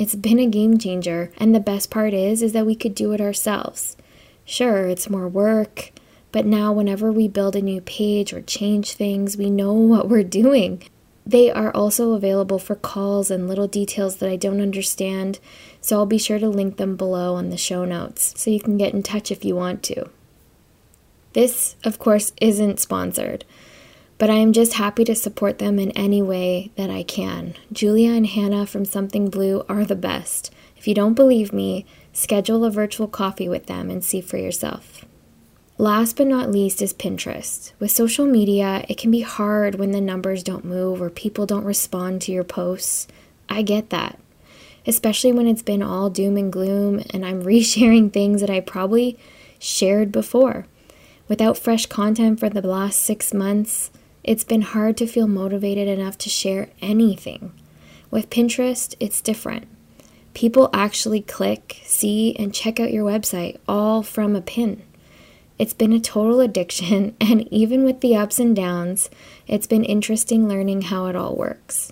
It's 0.02 0.16
been 0.16 0.40
a 0.40 0.48
game 0.48 0.80
changer, 0.80 1.32
and 1.38 1.54
the 1.54 1.60
best 1.60 1.92
part 1.92 2.12
is 2.12 2.42
is 2.42 2.54
that 2.54 2.66
we 2.66 2.74
could 2.74 2.96
do 2.96 3.12
it 3.12 3.22
ourselves. 3.22 3.96
Sure, 4.44 4.88
it's 4.88 5.12
more 5.12 5.28
work, 5.28 5.92
but 6.32 6.44
now 6.44 6.74
whenever 6.74 7.12
we 7.12 7.28
build 7.28 7.56
a 7.56 7.62
new 7.62 7.82
page 7.82 8.34
or 8.34 8.42
change 8.42 8.94
things, 8.94 9.38
we 9.38 9.52
know 9.52 9.74
what 9.92 10.10
we're 10.10 10.24
doing. 10.24 10.82
They 11.24 11.52
are 11.52 11.72
also 11.76 12.14
available 12.14 12.58
for 12.58 12.74
calls 12.74 13.30
and 13.30 13.48
little 13.48 13.68
details 13.68 14.16
that 14.16 14.28
I 14.28 14.38
don't 14.38 14.60
understand, 14.60 15.38
so 15.82 15.98
I'll 15.98 16.08
be 16.08 16.18
sure 16.18 16.40
to 16.40 16.50
link 16.50 16.78
them 16.78 16.96
below 16.96 17.36
on 17.36 17.52
the 17.52 17.56
show 17.56 17.86
notes 17.86 18.34
so 18.36 18.50
you 18.50 18.60
can 18.60 18.80
get 18.80 18.96
in 18.96 19.04
touch 19.04 19.30
if 19.30 19.46
you 19.46 19.56
want 19.56 19.84
to. 19.84 20.10
This, 21.34 21.76
of 21.84 22.00
course, 22.00 22.34
isn't 22.42 22.80
sponsored 22.80 23.46
but 24.22 24.30
I 24.30 24.36
am 24.36 24.54
just 24.54 24.74
happy 24.74 25.04
to 25.06 25.16
support 25.16 25.58
them 25.58 25.80
in 25.80 25.90
any 25.94 26.22
way 26.22 26.70
that 26.76 26.92
I 26.92 27.02
can. 27.02 27.56
Julia 27.74 28.12
and 28.12 28.28
Hannah 28.28 28.68
from 28.68 28.86
Something 28.86 29.32
Blue 29.32 29.66
are 29.68 29.84
the 29.84 29.96
best. 29.96 30.54
If 30.78 30.88
you 30.88 30.94
don't 30.94 31.16
believe 31.16 31.52
me, 31.52 31.88
schedule 32.14 32.64
a 32.64 32.70
virtual 32.70 33.08
coffee 33.08 33.50
with 33.50 33.66
them 33.66 33.90
and 33.90 34.06
see 34.06 34.22
for 34.22 34.38
yourself. 34.38 35.06
Last 35.80 36.18
but 36.18 36.28
not 36.28 36.52
least 36.52 36.84
is 36.84 36.94
Pinterest. 36.94 37.72
With 37.80 37.90
social 37.90 38.28
media, 38.28 38.86
it 38.88 39.00
can 39.00 39.10
be 39.10 39.22
hard 39.22 39.80
when 39.80 39.90
the 39.90 40.00
numbers 40.00 40.44
don't 40.44 40.66
move 40.66 41.02
or 41.02 41.10
people 41.10 41.48
don't 41.48 41.66
respond 41.66 42.22
to 42.22 42.32
your 42.32 42.44
posts. 42.44 43.08
I 43.50 43.64
get 43.64 43.90
that, 43.90 44.20
especially 44.86 45.32
when 45.32 45.48
it's 45.48 45.64
been 45.64 45.82
all 45.82 46.12
doom 46.12 46.38
and 46.38 46.54
gloom 46.54 47.04
and 47.10 47.26
I'm 47.26 47.42
resharing 47.54 48.14
things 48.14 48.42
that 48.42 48.52
I 48.52 48.60
probably 48.60 49.18
shared 49.58 50.12
before. 50.12 50.68
Without 51.28 51.58
fresh 51.58 51.88
content 51.88 52.40
for 52.40 52.50
the 52.50 52.62
last 52.62 53.02
six 53.02 53.34
months, 53.34 53.90
it's 54.24 54.44
been 54.44 54.62
hard 54.62 54.98
to 54.98 55.08
feel 55.08 55.28
motivated 55.28 55.88
enough 55.88 56.18
to 56.20 56.30
share 56.30 56.70
anything. 56.82 57.52
With 58.10 58.30
Pinterest, 58.30 58.96
it's 59.00 59.22
different. 59.22 59.68
People 60.34 60.70
actually 60.74 61.22
click, 61.22 61.82
see, 61.84 62.36
and 62.38 62.54
check 62.54 62.80
out 62.80 62.94
your 62.94 63.06
website 63.06 63.58
all 63.68 64.04
from 64.04 64.36
a 64.36 64.42
pin. 64.42 64.84
It's 65.58 65.74
been 65.74 65.94
a 65.94 66.00
total 66.00 66.40
addiction, 66.42 67.16
and 67.20 67.48
even 67.52 67.84
with 67.84 68.02
the 68.02 68.16
ups 68.16 68.40
and 68.40 68.56
downs, 68.56 69.10
it's 69.48 69.68
been 69.68 69.84
interesting 69.84 70.48
learning 70.48 70.84
how 70.84 71.08
it 71.08 71.16
all 71.16 71.36
works. 71.36 71.92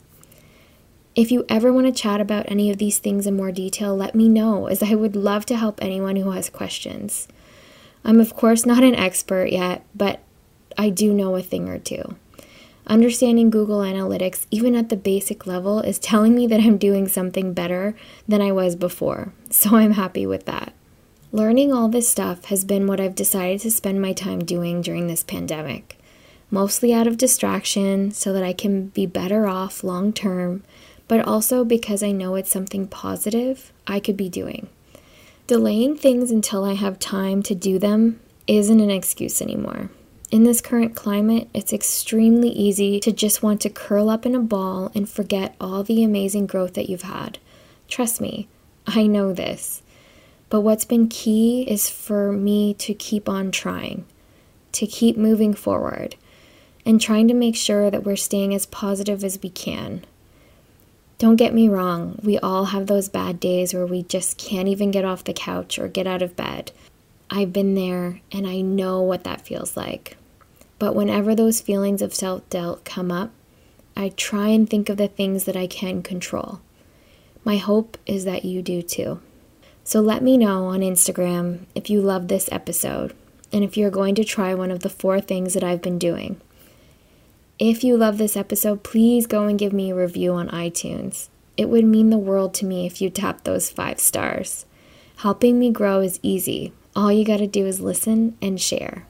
If 1.16 1.32
you 1.32 1.46
ever 1.50 1.74
want 1.74 1.88
to 1.88 2.02
chat 2.02 2.22
about 2.22 2.50
any 2.50 2.70
of 2.70 2.78
these 2.78 3.00
things 3.00 3.28
in 3.28 3.36
more 3.36 3.52
detail, 3.52 3.96
let 3.96 4.16
me 4.16 4.30
know, 4.30 4.68
as 4.68 4.82
I 4.82 4.96
would 4.96 5.16
love 5.16 5.46
to 5.48 5.58
help 5.58 5.82
anyone 5.82 6.16
who 6.16 6.32
has 6.32 6.50
questions. 6.50 7.28
I'm, 8.06 8.22
of 8.22 8.34
course, 8.36 8.66
not 8.66 8.84
an 8.84 8.96
expert 8.96 9.52
yet, 9.52 9.84
but 9.94 10.22
I 10.80 10.90
do 10.90 11.14
know 11.14 11.36
a 11.36 11.42
thing 11.42 11.68
or 11.68 11.78
two. 11.78 12.16
Understanding 12.88 13.50
Google 13.50 13.80
Analytics, 13.80 14.46
even 14.50 14.76
at 14.76 14.88
the 14.88 14.96
basic 14.96 15.46
level, 15.46 15.82
is 15.82 16.00
telling 16.00 16.34
me 16.34 16.48
that 16.48 16.62
I'm 16.62 16.78
doing 16.78 17.10
something 17.10 17.52
better 17.54 17.96
than 18.30 18.42
I 18.42 18.54
was 18.54 18.78
before, 18.78 19.34
so 19.50 19.76
I'm 19.76 19.92
happy 19.92 20.26
with 20.26 20.46
that. 20.46 20.72
Learning 21.34 21.74
all 21.74 21.90
this 21.90 22.08
stuff 22.08 22.46
has 22.46 22.64
been 22.64 22.88
what 22.88 23.02
I've 23.02 23.14
decided 23.14 23.60
to 23.60 23.72
spend 23.72 24.02
my 24.02 24.14
time 24.14 24.40
doing 24.40 24.82
during 24.82 25.08
this 25.08 25.22
pandemic, 25.22 26.00
mostly 26.50 26.94
out 26.94 27.08
of 27.08 27.18
distraction 27.18 28.12
so 28.12 28.32
that 28.32 28.46
I 28.46 28.54
can 28.54 28.88
be 28.88 29.06
better 29.06 29.48
off 29.48 29.84
long 29.84 30.14
term, 30.14 30.64
but 31.10 31.28
also 31.28 31.66
because 31.66 32.02
I 32.02 32.14
know 32.14 32.36
it's 32.36 32.50
something 32.50 32.88
positive 32.88 33.74
I 33.86 34.00
could 34.00 34.16
be 34.16 34.30
doing. 34.30 34.70
Delaying 35.46 35.98
things 35.98 36.32
until 36.32 36.64
I 36.64 36.76
have 36.76 37.00
time 37.00 37.44
to 37.44 37.54
do 37.54 37.80
them 37.80 38.22
isn't 38.48 38.80
an 38.80 38.90
excuse 38.90 39.42
anymore. 39.42 39.90
In 40.32 40.44
this 40.44 40.62
current 40.62 40.96
climate, 40.96 41.50
it's 41.56 41.74
extremely 41.74 42.50
easy 42.50 43.00
to 43.00 43.12
just 43.12 43.42
want 43.42 43.62
to 43.62 43.70
curl 43.70 44.12
up 44.12 44.28
in 44.28 44.36
a 44.36 44.40
ball 44.40 44.92
and 44.94 45.10
forget 45.10 45.56
all 45.60 45.82
the 45.82 46.04
amazing 46.04 46.46
growth 46.46 46.76
that 46.76 46.88
you've 46.88 47.02
had. 47.02 47.40
Trust 47.88 48.22
me, 48.22 48.48
I 48.86 49.08
know 49.08 49.34
this. 49.34 49.82
But 50.50 50.62
what's 50.62 50.86
been 50.86 51.08
key 51.08 51.64
is 51.64 51.90
for 51.90 52.32
me 52.32 52.76
to 52.76 52.94
keep 52.94 53.28
on 53.28 53.50
trying, 53.50 54.06
to 54.74 54.86
keep 54.86 55.18
moving 55.18 55.56
forward, 55.56 56.16
and 56.86 57.02
trying 57.02 57.28
to 57.28 57.34
make 57.34 57.56
sure 57.56 57.90
that 57.90 58.04
we're 58.04 58.16
staying 58.16 58.54
as 58.54 58.68
positive 58.68 59.24
as 59.24 59.42
we 59.42 59.50
can. 59.50 60.06
Don't 61.18 61.38
get 61.38 61.56
me 61.56 61.68
wrong, 61.68 62.20
we 62.24 62.38
all 62.38 62.66
have 62.66 62.86
those 62.86 63.10
bad 63.10 63.40
days 63.40 63.74
where 63.74 63.86
we 63.86 64.04
just 64.04 64.38
can't 64.38 64.68
even 64.68 64.92
get 64.92 65.06
off 65.06 65.24
the 65.24 65.34
couch 65.34 65.80
or 65.80 65.88
get 65.88 66.06
out 66.06 66.22
of 66.22 66.36
bed. 66.36 66.72
I've 67.30 67.54
been 67.54 67.76
there 67.76 68.22
and 68.32 68.48
I 68.48 68.62
know 68.62 69.02
what 69.02 69.24
that 69.24 69.42
feels 69.42 69.78
like. 69.78 70.18
But 70.80 70.96
whenever 70.96 71.36
those 71.36 71.62
feelings 71.62 72.02
of 72.02 72.14
self 72.16 72.50
doubt 72.50 72.86
come 72.86 73.12
up, 73.12 73.32
I 73.96 74.10
try 74.10 74.48
and 74.48 74.70
think 74.70 74.90
of 74.90 74.98
the 74.98 75.08
things 75.08 75.44
that 75.44 75.56
I 75.56 75.68
can 75.68 76.02
control. 76.02 76.62
My 77.44 77.58
hope 77.58 77.98
is 78.06 78.26
that 78.26 78.46
you 78.46 78.62
do 78.62 78.82
too. 78.82 79.20
So 79.84 80.02
let 80.02 80.24
me 80.24 80.38
know 80.38 80.66
on 80.66 80.80
Instagram 80.80 81.66
if 81.76 81.90
you 81.90 82.02
love 82.02 82.28
this 82.28 82.50
episode 82.52 83.14
and 83.52 83.64
if 83.64 83.76
you're 83.76 83.90
going 83.90 84.16
to 84.16 84.24
try 84.24 84.54
one 84.54 84.72
of 84.72 84.82
the 84.82 84.90
four 84.90 85.20
things 85.20 85.54
that 85.54 85.64
I've 85.64 85.82
been 85.82 86.00
doing. 86.00 86.40
If 87.58 87.84
you 87.84 87.98
love 87.98 88.18
this 88.18 88.38
episode, 88.38 88.84
please 88.84 89.28
go 89.28 89.44
and 89.44 89.60
give 89.60 89.74
me 89.74 89.92
a 89.92 89.96
review 89.96 90.34
on 90.34 90.48
iTunes. 90.50 91.28
It 91.58 91.68
would 91.68 91.84
mean 91.84 92.10
the 92.10 92.18
world 92.18 92.54
to 92.56 92.66
me 92.66 92.86
if 92.86 93.02
you 93.02 93.10
tap 93.10 93.44
those 93.44 93.70
five 93.70 94.00
stars. 94.00 94.66
Helping 95.18 95.60
me 95.60 95.72
grow 95.72 96.00
is 96.00 96.20
easy. 96.24 96.72
All 96.96 97.12
you 97.12 97.24
gotta 97.24 97.48
do 97.48 97.66
is 97.66 97.80
listen 97.80 98.38
and 98.42 98.60
share. 98.60 99.06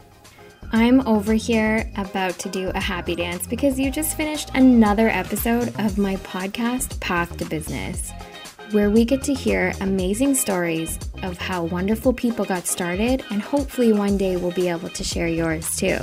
I'm 0.71 1.05
over 1.07 1.33
here 1.33 1.89
about 1.97 2.37
to 2.39 2.49
do 2.49 2.69
a 2.69 2.79
happy 2.79 3.15
dance 3.15 3.47
because 3.47 3.79
you 3.79 3.89
just 3.89 4.15
finished 4.15 4.51
another 4.53 5.07
episode 5.09 5.69
of 5.79 5.97
my 5.97 6.17
podcast, 6.17 6.99
Path 6.99 7.37
to 7.37 7.45
Business, 7.45 8.11
where 8.71 8.91
we 8.91 9.05
get 9.05 9.23
to 9.23 9.33
hear 9.33 9.73
amazing 9.81 10.35
stories 10.35 10.99
of 11.23 11.37
how 11.37 11.63
wonderful 11.63 12.13
people 12.13 12.45
got 12.45 12.67
started, 12.67 13.23
and 13.31 13.41
hopefully 13.41 13.93
one 13.93 14.17
day 14.17 14.35
we'll 14.35 14.51
be 14.51 14.69
able 14.69 14.89
to 14.89 15.03
share 15.03 15.27
yours 15.27 15.75
too. 15.75 15.97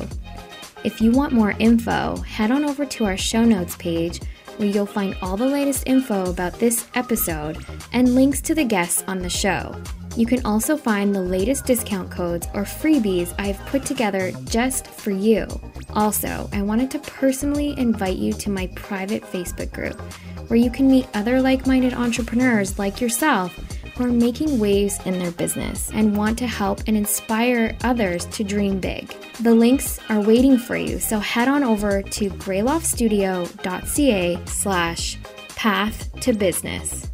If 0.83 1.01
you 1.01 1.13
want 1.13 1.33
more 1.33 1.55
info, 1.59 2.17
head 2.17 2.51
on 2.51 2.65
over 2.65 2.87
to 2.87 3.05
our 3.05 3.17
show 3.17 3.45
notes 3.45 3.77
page 3.77 4.21
where 4.57 4.69
you'll 4.69 4.87
find 4.87 5.15
all 5.21 5.37
the 5.37 5.47
latest 5.47 5.85
info 5.87 6.31
about 6.31 6.55
this 6.55 6.89
episode 6.95 7.65
and 7.93 8.15
links 8.15 8.41
to 8.41 8.55
the 8.55 8.65
guests 8.65 9.05
on 9.07 9.19
the 9.19 9.31
show. 9.31 9.77
You 10.17 10.27
can 10.27 10.45
also 10.47 10.77
find 10.77 11.15
the 11.15 11.21
latest 11.21 11.67
discount 11.67 12.11
codes 12.11 12.49
or 12.55 12.63
freebies 12.63 13.35
I've 13.39 13.59
put 13.67 13.85
together 13.85 14.33
just 14.45 14.87
for 14.87 15.11
you. 15.11 15.47
Also, 15.95 16.49
I 16.53 16.63
wanted 16.63 16.91
to 16.93 16.99
personally 17.01 17.79
invite 17.79 18.17
you 18.17 18.33
to 18.33 18.49
my 18.51 18.69
private 18.69 19.23
Facebook 19.23 19.73
group 19.73 20.01
where 20.49 20.59
you 20.59 20.71
can 20.71 20.91
meet 20.91 21.07
other 21.15 21.43
like 21.43 21.67
minded 21.67 21.93
entrepreneurs 21.93 22.79
like 22.79 22.99
yourself 23.01 23.55
who 23.95 24.05
are 24.05 24.13
making 24.13 24.59
waves 24.59 24.99
in 25.07 25.19
their 25.19 25.31
business 25.33 25.91
and 25.93 26.17
want 26.17 26.39
to 26.39 26.47
help 26.47 26.81
and 26.87 26.97
inspire 26.97 27.77
others 27.83 28.27
to 28.27 28.45
dream 28.45 28.79
big. 28.79 29.09
The 29.41 29.55
links 29.55 29.99
are 30.09 30.21
waiting 30.21 30.57
for 30.59 30.77
you, 30.77 30.99
so 30.99 31.19
head 31.19 31.49
on 31.49 31.65
over 31.65 32.03
to 32.03 32.31
greyloftstudio.ca 32.31 34.39
slash 34.47 35.19
path 35.57 36.21
to 36.21 36.33
business. 36.33 37.11